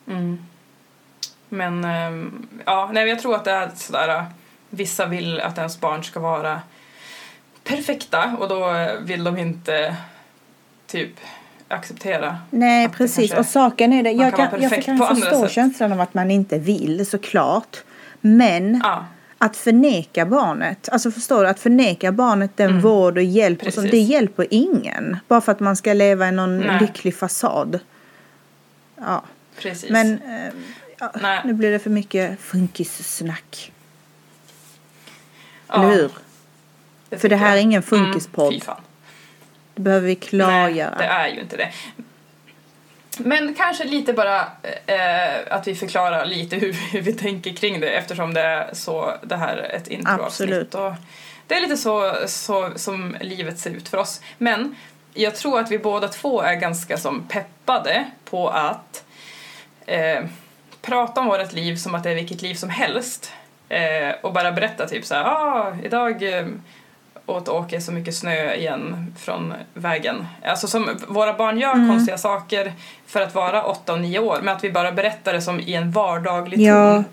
[0.08, 0.46] Mm.
[1.48, 4.24] Men ehm, ja, nej, jag tror att det är sådär,
[4.70, 6.60] vissa vill att ens barn ska vara
[7.64, 9.96] perfekta och då eh, vill de inte
[10.94, 11.20] typ
[11.68, 12.38] acceptera.
[12.50, 13.34] Nej, precis.
[13.34, 15.50] Och saken är det, jag kan jag kan förstå sätt.
[15.52, 17.76] känslan av att man inte vill såklart.
[18.20, 19.04] Men Ja,
[19.38, 23.84] att förneka barnet, alltså förstår du, att förneka barnet den vård och hjälp och sånt,
[23.84, 23.90] Mm.
[23.90, 25.16] Det hjälper ingen.
[25.28, 26.80] Bara för att man ska leva i någon Nej.
[26.80, 27.80] lycklig fasad.
[28.96, 29.22] Ja,
[29.58, 29.90] precis.
[29.90, 30.52] men eh,
[30.98, 33.72] ja, nu blir det för mycket funkissnack.
[35.68, 36.10] ja, Eller hur?
[37.08, 37.62] det För det här är jag.
[37.62, 38.48] ingen funkispodd.
[38.48, 38.80] Mm, fy fan.
[39.74, 40.98] Det behöver vi Nej, klargöra.
[40.98, 41.72] det är ju inte det.
[43.18, 44.40] Men kanske lite bara
[44.86, 49.14] eh, att vi förklarar lite hur, hur vi tänker kring det eftersom det är så
[49.22, 50.74] det här är ett introavsnitt.
[51.46, 54.20] Det är lite så, så som livet ser ut för oss.
[54.38, 54.76] Men
[55.14, 59.04] jag tror att vi båda två är ganska som peppade på att
[59.86, 60.24] eh,
[60.82, 63.32] prata om vårt liv som att det är vilket liv som helst.
[63.68, 66.46] Eh, och bara berätta typ så här, ah, idag eh,
[67.26, 70.26] åt Åke så mycket snö igen från vägen.
[70.42, 71.88] Alltså som våra barn gör Mm.
[71.88, 72.72] konstiga saker
[73.06, 75.74] för att vara åtta och nio år men att vi bara berättar det som i
[75.74, 77.04] en vardaglig Ja, ton.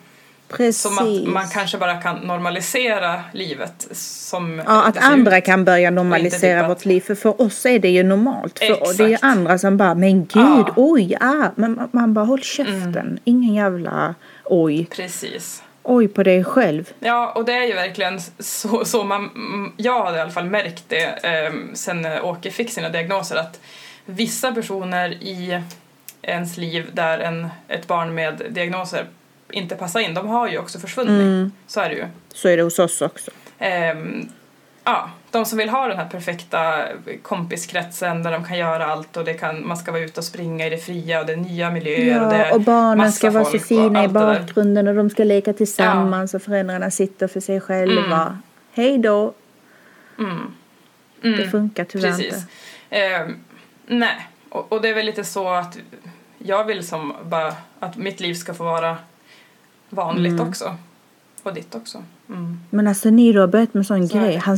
[0.57, 0.81] precis.
[0.81, 5.45] Som att man kanske bara kan normalisera livet som Ja, att andra ut.
[5.45, 7.01] kan börja normalisera typ vårt liv.
[7.01, 8.59] För för oss är det ju normalt.
[8.59, 9.23] För det är ju Exakt.
[9.37, 10.53] andra som bara, men gud, Ja.
[10.61, 10.73] Mm.
[10.75, 11.45] oj, ah.
[11.55, 13.19] Man- man bara, håll käften.
[13.23, 14.87] Ingen jävla oj.
[14.95, 15.63] Precis.
[15.83, 16.93] Oj på dig själv.
[16.99, 19.29] Ja, och det är ju verkligen så, så man,
[19.77, 23.59] jag har i alla fall märkt det eh, sen eh, Åke fick sina diagnoser att
[24.05, 25.61] vissa personer i
[26.21, 29.05] ens liv där en, ett barn med diagnoser
[29.51, 31.09] inte passar in, de har ju också försvunnit.
[31.09, 31.51] Mm.
[31.67, 32.05] Så är det ju.
[32.33, 33.31] Så är det hos oss också.
[33.59, 34.29] Ehm,
[34.83, 36.83] ja, de som vill ha den här perfekta
[37.21, 40.67] kompiskretsen där de kan göra allt och det kan, man ska vara ute och springa
[40.67, 43.29] i det fria och det är nya miljöer och det Ja, är och barnen ska
[43.31, 47.61] vara så fina i bakgrunden och de ska leka tillsammans och föräldrarna sitter för sig
[47.61, 48.37] själva.
[48.73, 49.33] Hej då.
[50.19, 50.53] Mm.
[51.37, 52.25] Det funkar tyvärr Precis.
[52.33, 52.47] inte.
[52.89, 53.35] Ehm,
[53.87, 55.77] nej, och, och det är väl lite så att
[56.37, 58.97] jag vill som bara att mitt liv ska få vara
[59.89, 60.47] vanligt Mm.
[60.49, 60.75] också.
[61.43, 62.03] Och ditt också.
[62.29, 62.59] Mm.
[62.69, 64.35] Men alltså ni har börjat med sån Så grej.
[64.37, 64.57] Han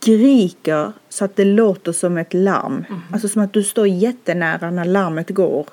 [0.00, 2.84] skriker så att det låter som ett larm.
[2.88, 3.02] Mhm.
[3.12, 5.66] Alltså som att du står jättenära när larmet går.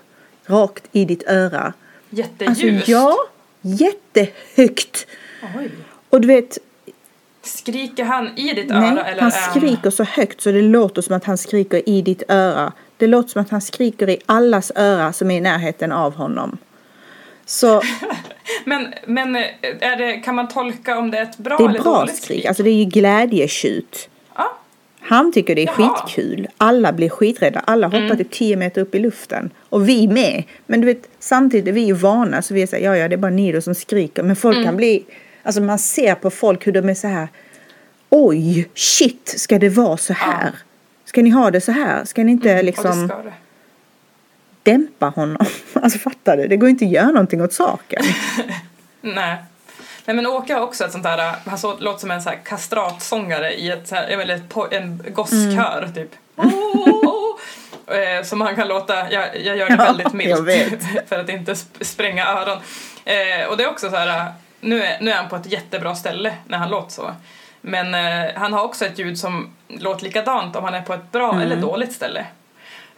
[0.46, 1.62] Rakt i ditt öra.
[1.62, 1.74] Alltså
[2.10, 2.88] Jätteljust.
[2.88, 3.16] ja,
[3.62, 5.08] jättehögt.
[5.58, 5.72] Oj.
[6.10, 6.58] Och du vet,
[7.42, 9.06] Skriker han i ditt nej, öra?
[9.06, 12.74] Eller han skriker så högt så det låter som att han skriker i ditt öra.
[12.98, 16.58] Det låter som att han skriker i allas öra som är i närheten av honom.
[17.46, 17.82] Så
[18.66, 19.44] Men, men eh,
[19.80, 22.24] är det, kan man tolka om det är ett bra det är eller bra dåligt
[22.24, 22.46] skrik.
[22.46, 24.10] Alltså det är ju glädjetjut.
[25.10, 25.89] Ja, Han tycker det är Jaha.
[26.06, 26.48] skitkul.
[26.58, 27.60] Alla blir skiträdda.
[27.60, 28.17] Alla hoppar Mm.
[28.17, 29.50] typ 10 meter upp i luften.
[29.70, 30.43] Och vi med.
[30.65, 33.08] Men du vet, samtidigt är vi ju vana så vi är så här, ja ja
[33.08, 34.24] det är bara ni då som skriker.
[34.24, 34.65] Men folk Mm.
[34.67, 35.06] kan bli,
[35.43, 37.28] alltså man ser på folk hur de är så här,
[38.10, 40.52] oj, shit, ska det vara så här?
[41.06, 42.06] Ska ni ha det så här?
[42.06, 43.34] Ska ni inte det liksom ska det.
[44.63, 45.46] dämpa honom?
[45.74, 46.48] Alltså fattar du?
[46.48, 48.04] Det går inte att göra någonting åt saken.
[49.02, 49.38] Nej.
[50.08, 52.39] Nej men Åke har också ett sånt där, han så, låter som en så här
[52.46, 55.93] kastratsångare i ett, så här, eller ett, en gosskör Mm.
[55.93, 56.12] typ.
[57.88, 60.39] Eh, Som han kan låta, jag, jag gör det väldigt milt
[61.08, 62.58] för att inte sp- spränga öron.
[63.06, 65.96] Eh, och det är också så här, nu är, nu är han på ett jättebra
[65.96, 67.12] ställe när han låter så.
[67.62, 71.12] Men eh, han har också ett ljud som låter likadant om han är på ett
[71.12, 71.41] bra Mm.
[71.41, 72.26] eller dåligt ställe.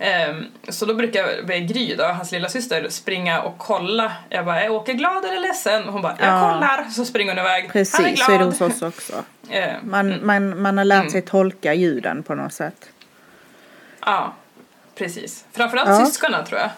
[0.01, 4.11] Ehm, så då brukar Gry, då, hans lilla syster, springa och kolla.
[4.29, 5.85] Jag bara, är Åke glad eller ledsen?
[5.87, 6.51] Och hon bara, jag Ja.
[6.53, 6.83] kollar.
[6.89, 7.61] Så springer hon iväg.
[7.61, 8.17] han är Precis, glad.
[8.17, 9.13] så är det hos oss också.
[9.49, 11.11] Ehm, Man, man, man har lärt Mm.
[11.11, 12.89] sig tolka ljuden på något sätt.
[14.05, 14.33] Ja,
[14.95, 15.45] precis.
[15.51, 16.05] Framförallt Ja.
[16.05, 16.69] syskonen tror jag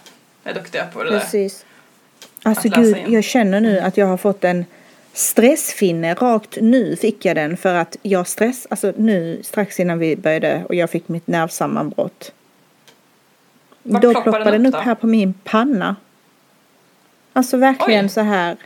[0.43, 1.19] är duktiga på det där.
[1.19, 1.65] Precis.
[2.43, 3.13] Alltså Att läsa gud, in.
[3.13, 4.65] jag känner nu att jag har fått en
[5.13, 6.13] stressfinne.
[6.13, 10.63] Rakt nu fick jag den för att jag stress, alltså nu strax innan vi började
[10.69, 12.31] och jag fick mitt nervsammanbrott.
[13.83, 14.79] Vart Då ploppar den den upp då?
[14.79, 15.95] här på min panna.
[17.33, 18.09] Alltså verkligen Oj.
[18.09, 18.57] så här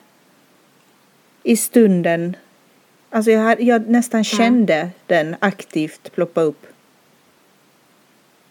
[1.44, 2.36] i stunden.
[3.10, 3.92] Alltså jag, hade, jag Mm.
[3.92, 6.66] nästan kände den aktivt ploppa upp.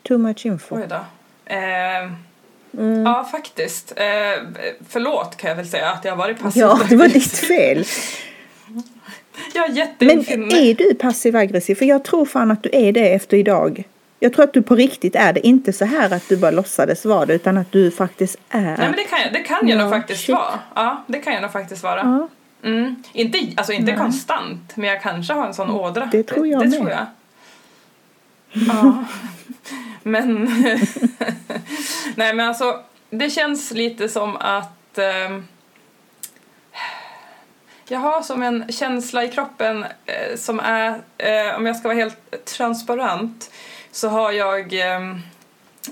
[0.02, 0.76] Too much info.
[0.76, 1.00] Oj då.
[1.46, 2.12] Ehm,
[2.78, 3.02] Mm.
[3.02, 3.92] Ja, faktiskt.
[3.96, 4.04] Eh,
[4.88, 6.60] förlåt kan jag väl säga att jag har varit passiv.
[6.62, 7.84] Ja, det var ditt fel.
[9.54, 10.52] Jag är Men jätteinfinnig.
[10.70, 11.74] är du passiv aggressiv?
[11.74, 13.84] För jag tror fan att du är det efter idag.
[14.24, 15.46] Jag tror att du på riktigt är det.
[15.46, 18.60] Inte så här att du bara låtsades vara det utan att du faktiskt är.
[18.60, 20.34] Nej men det kan, det kan jag Ja, nog faktiskt shit.
[20.34, 20.58] vara.
[20.74, 22.00] Ja, det kan jag nog faktiskt vara.
[22.00, 22.28] Ja.
[22.68, 23.02] Mm.
[23.12, 24.00] Inte, alltså inte Nej.
[24.00, 26.08] konstant, men jag kanske har en sån ådra.
[26.12, 26.78] Det tror jag det, det med.
[26.78, 27.06] tror jag.
[28.68, 29.04] Ja.
[30.02, 30.44] men...
[32.16, 34.98] Nej men alltså, det känns lite som att...
[34.98, 35.44] ehm,
[37.88, 41.98] jag har som en känsla i kroppen eh, som är, eh, om jag ska vara
[41.98, 43.50] helt transparent,
[43.94, 44.72] så har jag...
[44.72, 45.22] ehm,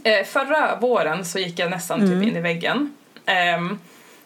[0.05, 2.95] eh, förra våren så gick jag nästan typ in i väggen.
[3.27, 3.79] Ehm,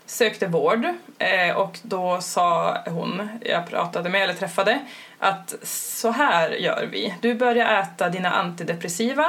[0.06, 0.84] sökte vård
[1.18, 4.78] eh, och då sa hon, jag pratade med eller träffade,
[5.18, 7.14] att så här gör vi.
[7.20, 9.26] Du börjar äta dina antidepressiva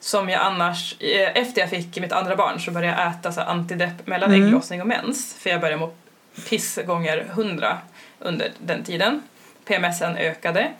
[0.00, 3.40] som jag annars, eh, efter jag fick mitt andra barn så började jag äta så
[3.40, 5.92] antidepp mellan ägglossning och mens för jag började må
[6.48, 7.78] piss gånger hundra
[8.18, 9.22] under den tiden.
[9.64, 10.70] PMSen ökade.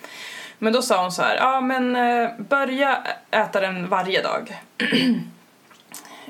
[0.58, 2.98] Men då sa hon så här, ja men eh, börja
[3.30, 4.56] äta den varje dag.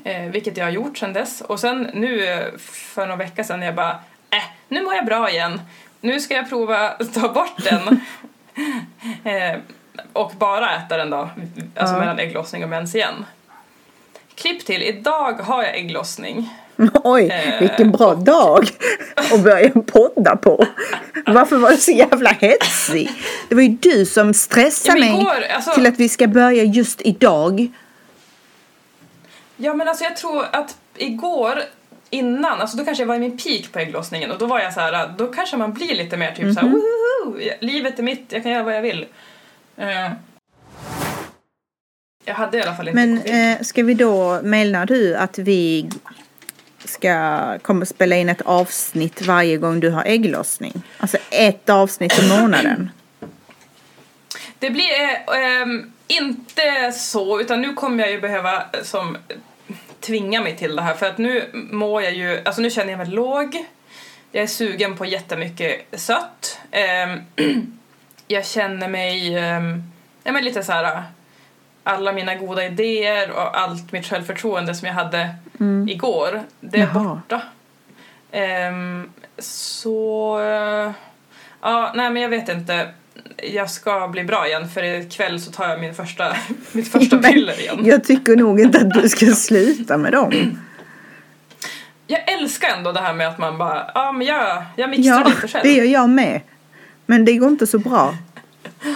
[0.03, 1.41] Eh, vilket jag har gjort sedan dess.
[1.41, 3.91] Och sen nu eh, för några veckor sedan jag bara,
[4.29, 5.61] äh, nu mår jag bra igen.
[6.01, 8.01] Nu ska jag prova att ta bort den.
[9.33, 9.59] eh,
[10.13, 11.17] och bara äta den då,
[11.75, 11.99] alltså Ja.
[11.99, 13.25] mellan ägglossning och mens igen.
[14.35, 16.49] Klipp till, idag har jag ägglossning.
[17.03, 18.69] Oj, Eh, vilken bra dag
[19.15, 20.65] att börja podda på.
[21.25, 23.11] Varför var du så jävla hetsig?
[23.49, 26.27] Det var ju du som stressade Ja, men mig igår, alltså- till att vi ska
[26.27, 27.67] börja just idag.
[29.57, 31.59] Ja men alltså jag tror att igår
[32.09, 34.73] innan, alltså då kanske jag var i min peak på ägglossningen och då var jag
[34.73, 37.39] så här, då kanske man blir lite mer typ så här, "Woho!
[37.59, 39.05] livet är mitt, jag kan göra vad jag vill.
[39.77, 40.11] Eh,
[42.25, 45.89] jag hade i alla fall inte Men eh, ska vi då, menar du att vi
[46.89, 50.81] ska komma spela in ett avsnitt varje gång du har ägglossning?
[50.97, 52.89] Alltså ett avsnitt i månaden?
[54.59, 59.17] Det blir eh, ehm, inte så, utan nu kommer jag ju behöva eh, som
[59.99, 62.97] tvinga mig till det här för att nu mår jag ju, alltså nu känner jag
[62.97, 63.65] mig låg.
[64.31, 66.59] Jag är sugen på jättemycket sött.
[66.71, 67.15] Eh,
[68.27, 69.61] jag känner mig, eh,
[70.23, 71.03] ja men lite så här
[71.83, 75.29] alla mina goda idéer och allt mitt självförtroende som jag hade
[75.89, 77.03] igår, det är Jaha.
[77.03, 77.41] borta.
[78.31, 80.91] Ehm, så, eh,
[81.61, 82.89] ja, nej men jag vet inte.
[83.53, 86.35] Jag ska bli bra igen för ikväll så tar jag min första,
[86.71, 87.85] mitt första piller igen.
[87.85, 90.57] Jag tycker nog inte att du ska sluta med dem.
[92.11, 95.27] Jag älskar ändå det här med att man bara, ja men jag, jag mixtrar Ja,
[95.27, 95.63] lite själv.
[95.63, 96.41] det gör jag med.
[97.05, 98.15] Men det går inte så bra.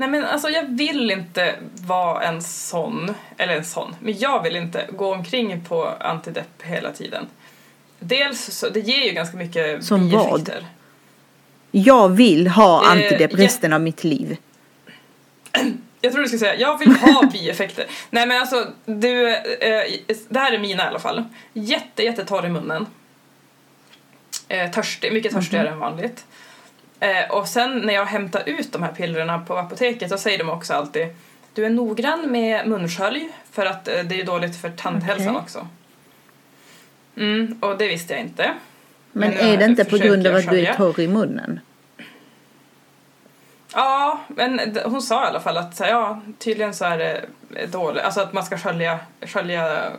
[0.00, 4.56] Nej men alltså jag vill inte vara en sån, eller en sån, men jag vill
[4.56, 7.26] inte gå omkring på antidepp hela tiden.
[7.98, 10.30] Dels så, det ger ju ganska mycket Som vad?
[10.30, 10.66] bieffekter.
[11.70, 14.36] Jag vill ha Eh, antidepp resten av mitt liv.
[16.00, 17.86] Jag tror du skulle säga, jag vill ha bieffekter.
[18.10, 19.82] Nej men alltså, du, eh,
[20.28, 21.24] det här är mina i alla fall.
[21.52, 22.86] Jätte, jättetorr i munnen.
[24.48, 26.24] Eh, törstig, mycket törstigare än vanligt.
[27.00, 30.48] Eh, och sen när jag hämtar ut de här pillerna på apoteket så säger de
[30.50, 31.06] också alltid
[31.54, 35.42] du är noggrann med munskölj för att eh, det är dåligt för tandhälsan Okej.
[35.42, 35.68] också.
[37.16, 38.54] Mm, och det visste jag inte.
[39.12, 41.60] Men nu är det inte på grund av att du är torr i munnen?
[43.74, 47.26] Ja, men hon sa i alla fall att ja, tydligen så är det
[47.66, 49.92] dåligt, alltså att man ska skölja, skölja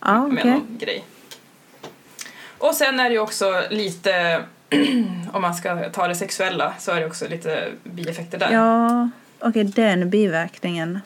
[0.00, 0.50] Ja, med okej.
[0.50, 1.04] någon grej.
[2.58, 4.42] Och sen är det ju också lite,
[5.32, 8.50] om man ska ta det sexuella, så är det också lite bieffekter där.
[8.52, 11.00] Ja, okej den biverkningen.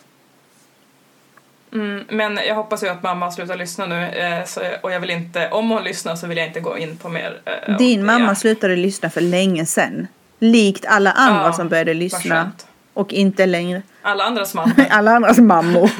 [1.72, 5.10] Mm, men jag hoppas ju att mamma slutar lyssna nu, eh, så, och jag vill
[5.10, 7.40] inte, om hon lyssnar så vill jag inte gå in på mer.
[7.44, 10.06] Eh, Din mamma slutade lyssna för länge sedan.
[10.38, 12.52] Likt alla andra Ja, som började lyssna.
[12.94, 14.72] Och inte längre Alla andras mamma.
[14.90, 15.90] alla andras mammor.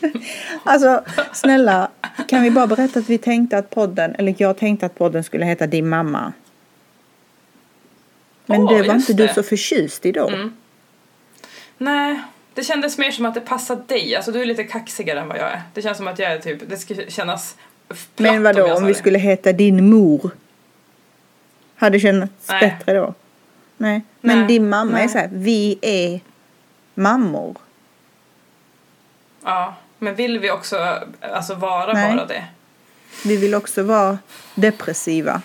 [0.64, 1.88] alltså, snälla,
[2.28, 5.44] kan vi bara berätta att vi tänkte att podden, eller jag tänkte att podden skulle
[5.44, 6.32] heta Din mamma.
[8.46, 9.34] Men Åh, det var inte du det.
[9.34, 10.28] så förtjust i då.
[10.28, 10.52] Mm.
[11.78, 12.20] Nej,
[12.54, 14.16] det kändes mer som att det passade dig.
[14.16, 15.62] Alltså du är lite kaxigare än vad jag är.
[15.74, 17.56] Det känns som att jag är typ, det skulle kännas
[17.88, 18.98] platt Men vadå, jag om sa vi det.
[18.98, 20.30] skulle heta Din mor?
[21.76, 22.60] Hade känts Nej.
[22.60, 23.14] bättre då?
[23.76, 24.02] Nej.
[24.20, 25.08] Men Nej, din mamma är nej.
[25.08, 26.20] så här, vi är
[26.94, 27.56] mammor.
[29.44, 32.44] Ja, men vill vi också alltså vara bara det?
[33.24, 34.18] Vi vill också vara
[34.54, 35.42] depressiva.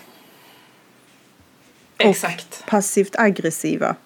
[2.04, 2.64] Och Exakt.
[2.66, 3.96] Passivt aggressiva.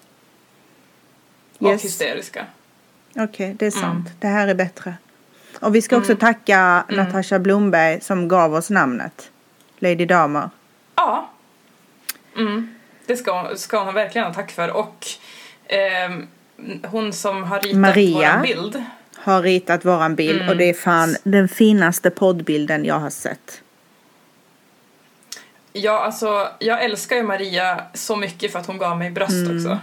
[1.59, 1.85] Och Yes.
[1.85, 2.47] hysteriska.
[3.17, 4.07] Okej, det är sant.
[4.07, 4.19] Mm.
[4.19, 4.95] Det här är bättre.
[5.61, 9.31] Och vi ska också tacka Natasha Blomberg som gav oss namnet.
[9.79, 10.51] Lady Damer.
[10.95, 11.31] Ja.
[12.37, 12.75] Mm.
[13.07, 14.71] Det ska, ska hon verkligen ha tack för.
[14.71, 15.07] Och
[15.67, 16.27] ehm,
[16.83, 18.37] hon som har ritat Maria.
[18.37, 18.85] vår bild.
[19.17, 20.49] Har ritat våran bild Mm.
[20.49, 23.63] och det är fan den finaste poddbilden jag har sett.
[25.77, 29.57] Ja, alltså jag älskar ju Maria så mycket för att hon gav mig bröst Mm.
[29.57, 29.79] också.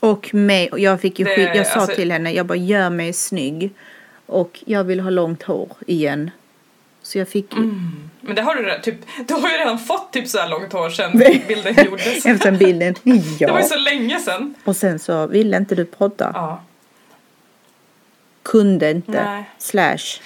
[0.00, 2.90] Och mig, jag fick ju Det- skit, jag sa alltså- till henne, jag bara gör
[2.90, 3.70] mig snygg.
[4.26, 6.30] Och jag vill ha långt hår igen.
[7.02, 8.10] Så jag fick ju, Mm.
[8.20, 8.94] Men det har du redan, typ,
[9.28, 11.44] du har ju redan fått typ så här långt hår sedan Nej.
[11.48, 12.26] bilden gjordes.
[12.26, 13.10] efter bilden, Det
[13.46, 13.68] var ju ja.
[13.68, 14.54] så länge sedan.
[14.64, 16.30] Och sen så ville inte du podda.
[16.34, 16.62] Ja.
[18.42, 19.24] Kunde inte.
[19.24, 19.44] Nej.
[19.58, 20.20] Slash.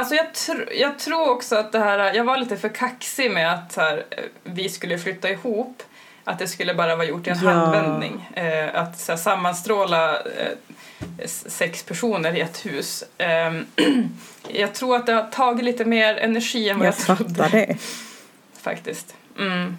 [0.00, 3.52] Alltså jag, tr- jag tror också att det här, jag var lite för kaxig med
[3.52, 5.82] att här, eh, vi skulle flytta ihop.
[6.24, 7.50] Att det skulle bara vara gjort i en Ja.
[7.50, 8.28] handvändning.
[8.34, 13.04] Eh, att så här, sammanstråla eh, sex personer i ett hus.
[13.18, 13.66] Ehm,
[14.48, 17.48] jag tror att det har tagit lite mer energi än vad jag, Jag trodde.
[17.52, 17.76] det.
[18.62, 19.14] Faktiskt.
[19.38, 19.76] Mm.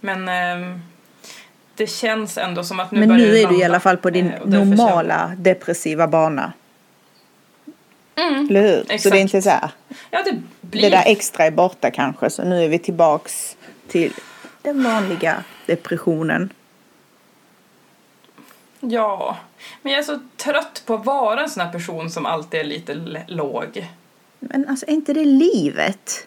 [0.00, 0.80] Men ehm,
[1.76, 4.32] det känns ändå som att nu Men nu är du i alla fall på din
[4.32, 6.52] Eh, normala depressiva bana.
[8.16, 8.46] Mm.
[8.50, 8.80] Eller hur?
[8.80, 9.16] Så det är exakt.
[9.16, 9.70] inte så här.
[10.10, 10.82] Ja, det blir...
[10.82, 12.30] Det där extra är borta kanske.
[12.30, 13.56] Så nu är vi tillbaks
[13.88, 14.12] till
[14.62, 16.52] den vanliga depressionen.
[18.80, 19.36] Ja,
[19.82, 22.64] men jag är så trött på att vara en sån här person som alltid är
[22.64, 22.94] lite
[23.28, 23.88] låg.
[24.38, 26.26] Men alltså är inte det livet?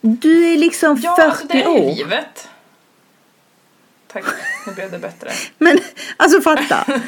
[0.00, 1.94] Du är liksom Ja, 40 alltså det är år.
[1.94, 2.48] livet.
[4.06, 4.24] Tack,
[4.66, 5.30] nu blev det bättre.
[5.58, 5.78] Men
[6.16, 7.00] alltså fatta.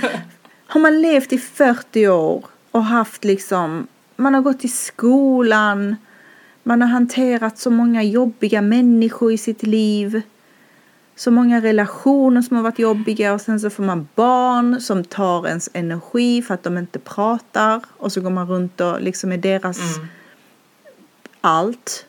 [0.66, 2.44] Har man levt i 40 år
[2.74, 5.96] och haft liksom, man har gått i skolan,
[6.62, 10.22] man har hanterat så många jobbiga människor i sitt liv.
[11.16, 15.46] Så många relationer som har varit jobbiga och sen så får man barn som tar
[15.48, 19.36] ens energi för att de inte pratar och så går man runt och liksom är
[19.38, 20.06] deras Mm.
[21.40, 22.06] allt.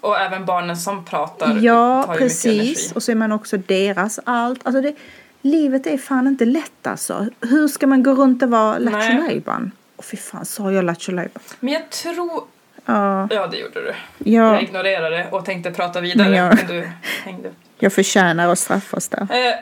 [0.00, 2.52] Och även barnen som pratar Ja, tar ju mycket precis.
[2.54, 2.92] energi.
[2.94, 4.60] Och så är man också deras allt.
[4.66, 4.94] Alltså det,
[5.42, 7.26] livet är fan inte lätt alltså.
[7.40, 8.78] Hur ska man gå runt och vara.
[8.78, 9.72] Lattjo Lajban?
[9.96, 11.42] Åh fy fan, sa jag Lattjo Lajban?
[11.60, 12.44] Men jag tror...
[12.84, 13.94] Ja, Ja, det gjorde du.
[14.18, 16.88] ja, Jag ignorerade och tänkte prata vidare, Men jag- men du
[17.24, 17.54] hängde upp.
[17.78, 19.20] jag förtjänar att straffas där.
[19.30, 19.54] Eh,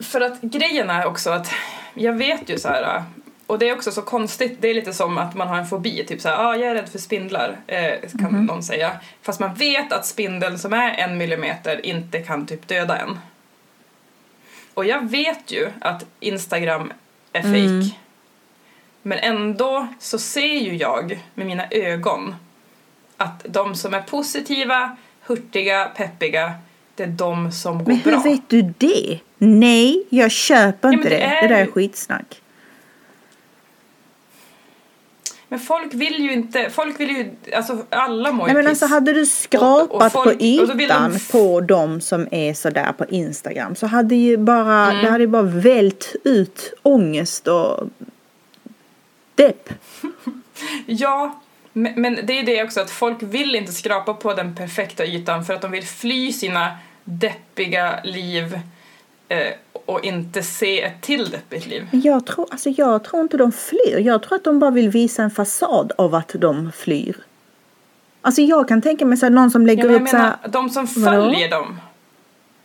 [0.00, 1.48] för att grejen är också att
[1.94, 3.02] jag vet ju så här
[3.46, 6.04] och det är också så konstigt, det är lite som att man har en fobi,
[6.06, 8.46] typ så här, ah, jag är rädd för spindlar, eh, kan Mhm.
[8.46, 8.92] någon säga.
[9.22, 13.18] Fast man vet att spindeln som är en millimeter inte kan typ döda en.
[14.76, 16.92] Och jag vet ju att Instagram
[17.32, 17.56] är fake.
[17.56, 17.88] Mm.
[19.02, 22.34] Men ändå så ser ju jag med mina ögon
[23.16, 26.54] att de som är positiva, hurtiga, peppiga,
[26.94, 28.20] det är de som går Men hur bra.
[28.20, 29.20] vet du det?
[29.38, 31.22] Nej, jag köper inte det det.
[31.22, 32.42] är Det där är skitsnack.
[35.48, 38.82] Men folk vill ju inte, folk vill ju, alltså alla mår Nej ju men piss.
[38.82, 42.54] alltså hade du skrapat Och- och folk- på de ytan f- på de som är
[42.54, 45.04] sådär på Instagram så hade ju bara, Mm.
[45.04, 47.88] det hade ju bara vält ut ångest och
[49.34, 49.68] depp.
[50.86, 51.40] Ja,
[51.72, 55.44] men, men det är det också att folk vill inte skrapa på den perfekta ytan
[55.44, 58.60] för att de vill fly sina deppiga liv
[59.28, 59.52] eh,
[59.86, 61.88] och inte se ett till deppigt liv.
[61.90, 63.98] Men jag tror, alltså jag tror inte de flyr.
[63.98, 67.16] Jag tror att de bara vill visa en fasad av att de flyr.
[68.22, 70.16] Alltså jag kan tänka mig så här, någon som Ja, lägger men jag upp så
[70.16, 71.10] här, menar, de som Vadå?
[71.22, 71.80] följer dem,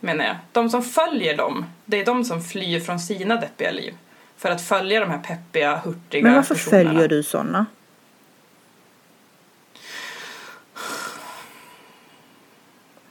[0.00, 0.36] menar jag.
[0.52, 3.94] De som följer dem, det är de som flyr från sina deppiga liv.
[4.36, 6.90] För att följa de här peppiga, hurtiga Men varför personerna.
[6.90, 7.66] följer du sådana?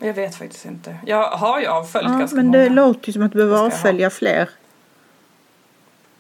[0.04, 0.98] Jag vet faktiskt inte.
[1.06, 2.58] Jag har ju avföljt Ja, ganska men många.
[2.58, 4.50] det låter ju som att du behöver avfölja fler.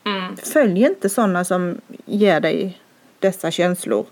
[0.05, 0.37] Mm.
[0.37, 2.81] Följ inte sådana som ger dig
[3.19, 4.05] dessa känslor.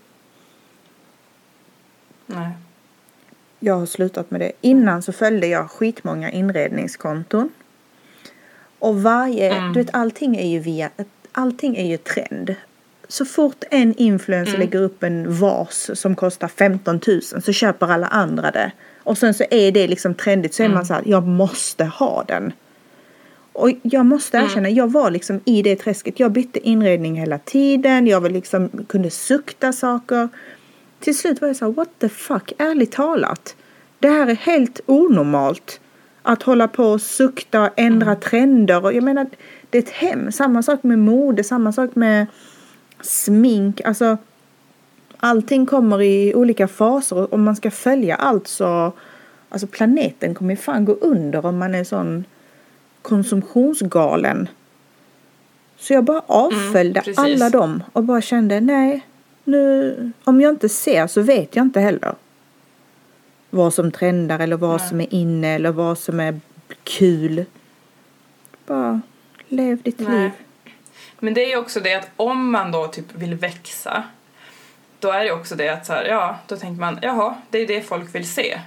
[2.25, 2.49] Nej.
[3.59, 4.51] Jag har slutat med det.
[4.61, 7.49] Innan så följde jag skitmånga inredningskonton.
[8.79, 9.73] Och varje, Mm.
[9.73, 10.89] du vet allting är ju via,
[11.31, 12.55] allting är ju trend.
[13.07, 14.59] Så fort en influencer Mm.
[14.59, 18.71] lägger upp en vas som kostar 15 000 så köper alla andra det.
[19.09, 20.75] Och sen så är det liksom trendigt så är Mm.
[20.75, 22.53] man så här, jag måste ha den.
[23.53, 24.49] Och jag måste Mm.
[24.49, 26.19] erkänna, jag var liksom i det träsket.
[26.19, 28.07] Jag bytte inredning hela tiden.
[28.07, 30.29] Jag var liksom, kunde sukta saker.
[30.99, 33.55] Till slut var jag så här, what the fuck, ärligt talat.
[33.99, 35.79] Det här är helt onormalt.
[36.21, 38.83] Att hålla på och sukta och ändra trender.
[38.85, 39.27] Och jag menar,
[39.69, 40.31] det är ett hem.
[40.31, 42.27] Samma sak med mode, samma sak med
[43.01, 43.81] smink.
[43.81, 44.17] Alltså,
[45.19, 47.15] allting kommer i olika faser.
[47.15, 48.93] Och om man ska följa allt så,
[49.49, 52.25] alltså planeten kommer ju fan gå under om man är sån
[53.01, 54.49] konsumtionsgalen.
[55.77, 57.19] Så jag bara avföljde precis.
[57.19, 59.05] alla dem och bara kände nej,
[59.43, 62.15] nu, om jag inte ser så vet jag inte heller.
[63.49, 64.89] Vad som trendar eller vad Nej.
[64.89, 66.39] som är inne eller vad som är
[66.83, 67.45] kul.
[68.65, 69.01] Bara
[69.47, 70.21] lev ditt Nej.
[70.21, 70.31] liv.
[71.19, 74.03] Men det är ju också det att om man då typ vill växa
[74.99, 77.67] då är det också det att så här, ja, då tänker man jaha, det är
[77.67, 78.59] det folk vill se.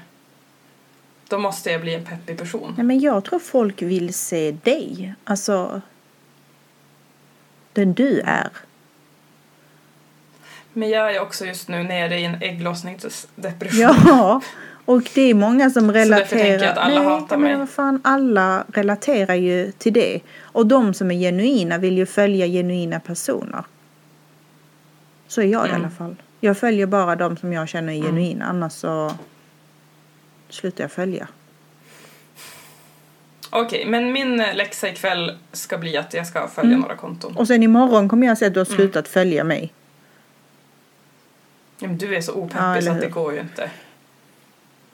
[1.29, 2.75] Då måste jag bli en peppig person.
[2.77, 5.15] Nej, men jag tror folk vill se dig.
[5.25, 5.81] Alltså,
[7.73, 8.49] den du är.
[10.73, 13.81] Men jag är också just nu nere i en ägglossningsdepression.
[13.81, 14.41] Ja,
[14.85, 16.27] och det är många som därför relaterar.
[16.29, 17.57] tänker jag att alla Nej, hatar men mig.
[17.59, 20.21] vad fan, alla relaterar ju till det.
[20.43, 23.65] Och de som är genuina vill ju följa genuina personer.
[25.33, 25.81] Så är jag i Mm.
[25.81, 26.17] alla fall.
[26.41, 29.13] Jag följer bara de som jag känner är genuina, annars så
[30.49, 31.29] slutar jag följa.
[33.51, 36.81] Okej, men min läxa ikväll ska bli att jag ska följa Mm.
[36.81, 37.37] några konton.
[37.37, 38.77] Och sen imorgon kommer jag säga att du har Mm.
[38.77, 39.73] slutat följa mig.
[41.79, 43.71] Ja, men du är så Ja, opeppig eller så att det går ju inte.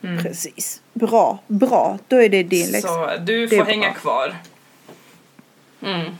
[0.02, 0.22] Mm.
[0.22, 0.82] Precis.
[0.92, 1.98] Bra, bra.
[2.08, 2.88] Då är det din läxa.
[2.88, 3.64] Så du får bra.
[3.64, 4.36] hänga kvar.
[5.82, 6.12] Mm.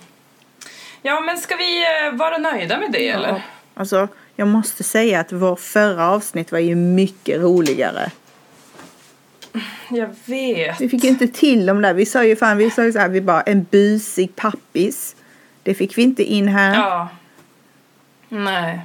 [1.02, 3.42] Ja, men ska vi eh, vara nöjda med det eller?
[3.78, 8.10] Alltså, jag måste säga att vår förra avsnitt var ju mycket roligare.
[9.90, 10.80] Jag vet.
[10.80, 11.94] Vi fick ju inte till dem där.
[11.94, 15.16] Vi sa ju fan, vi sa ju så här, vi bara en busig pappis.
[15.62, 16.74] Det fick vi inte in här.
[16.74, 17.08] Ja.
[18.28, 18.80] Nej.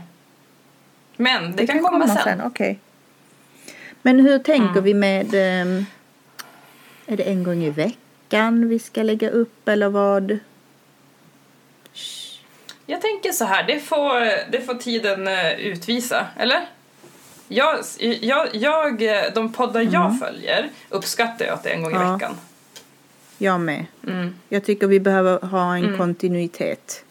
[1.18, 2.41] Men det, kan, komma, sen.
[2.41, 2.80] Okej.
[4.02, 4.84] Men hur tänker Mm.
[4.84, 5.28] vi med...
[5.34, 5.86] ehm,
[7.06, 10.39] är det en gång i veckan vi ska lägga upp eller vad?
[12.94, 14.20] Jag tänker så här, det får,
[14.52, 16.66] det får tiden eh, utvisa, eller?
[17.48, 17.80] Jag,
[18.22, 21.96] jag, jag, eh, de poddar jag följer uppskattar jag att det är en gång i
[21.96, 22.08] Mm.
[22.08, 22.14] Ja.
[22.14, 22.36] veckan.
[23.38, 23.86] Jag med.
[24.08, 25.98] Mm, Jag tycker vi behöver ha en Mm.
[25.98, 27.04] kontinuitet.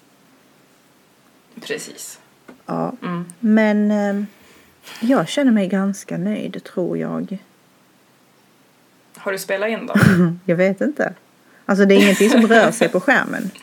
[1.60, 2.18] precis.
[2.66, 2.92] Ja.
[3.02, 3.24] Mm.
[3.40, 4.26] Men ehm,
[5.00, 7.38] jag känner mig ganska nöjd tror jag.
[9.16, 9.94] Har du spelat in då?
[10.44, 11.14] Jag vet inte.
[11.66, 13.50] Alltså det är ingenting som rör sig på skärmen.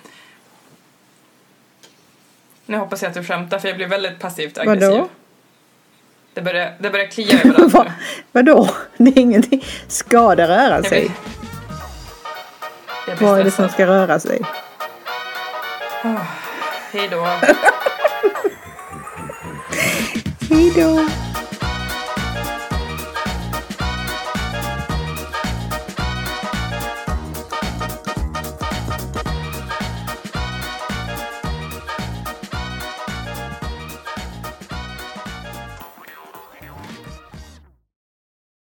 [2.70, 4.90] Nu hoppas jag att du skämtar för jag blir väldigt passivt aggressiv.
[4.90, 5.08] Vadå?
[6.34, 7.86] Det börjar, det börjar klia överallt Va,
[8.32, 8.70] vadå?
[8.98, 9.66] Det är ingenting.
[9.88, 11.02] Ska det röra Jag sig?
[11.02, 11.12] blir,
[13.08, 14.42] jag blir Vad är det som ska röra sig?
[16.92, 17.28] Hej då.
[20.50, 21.10] Hej då!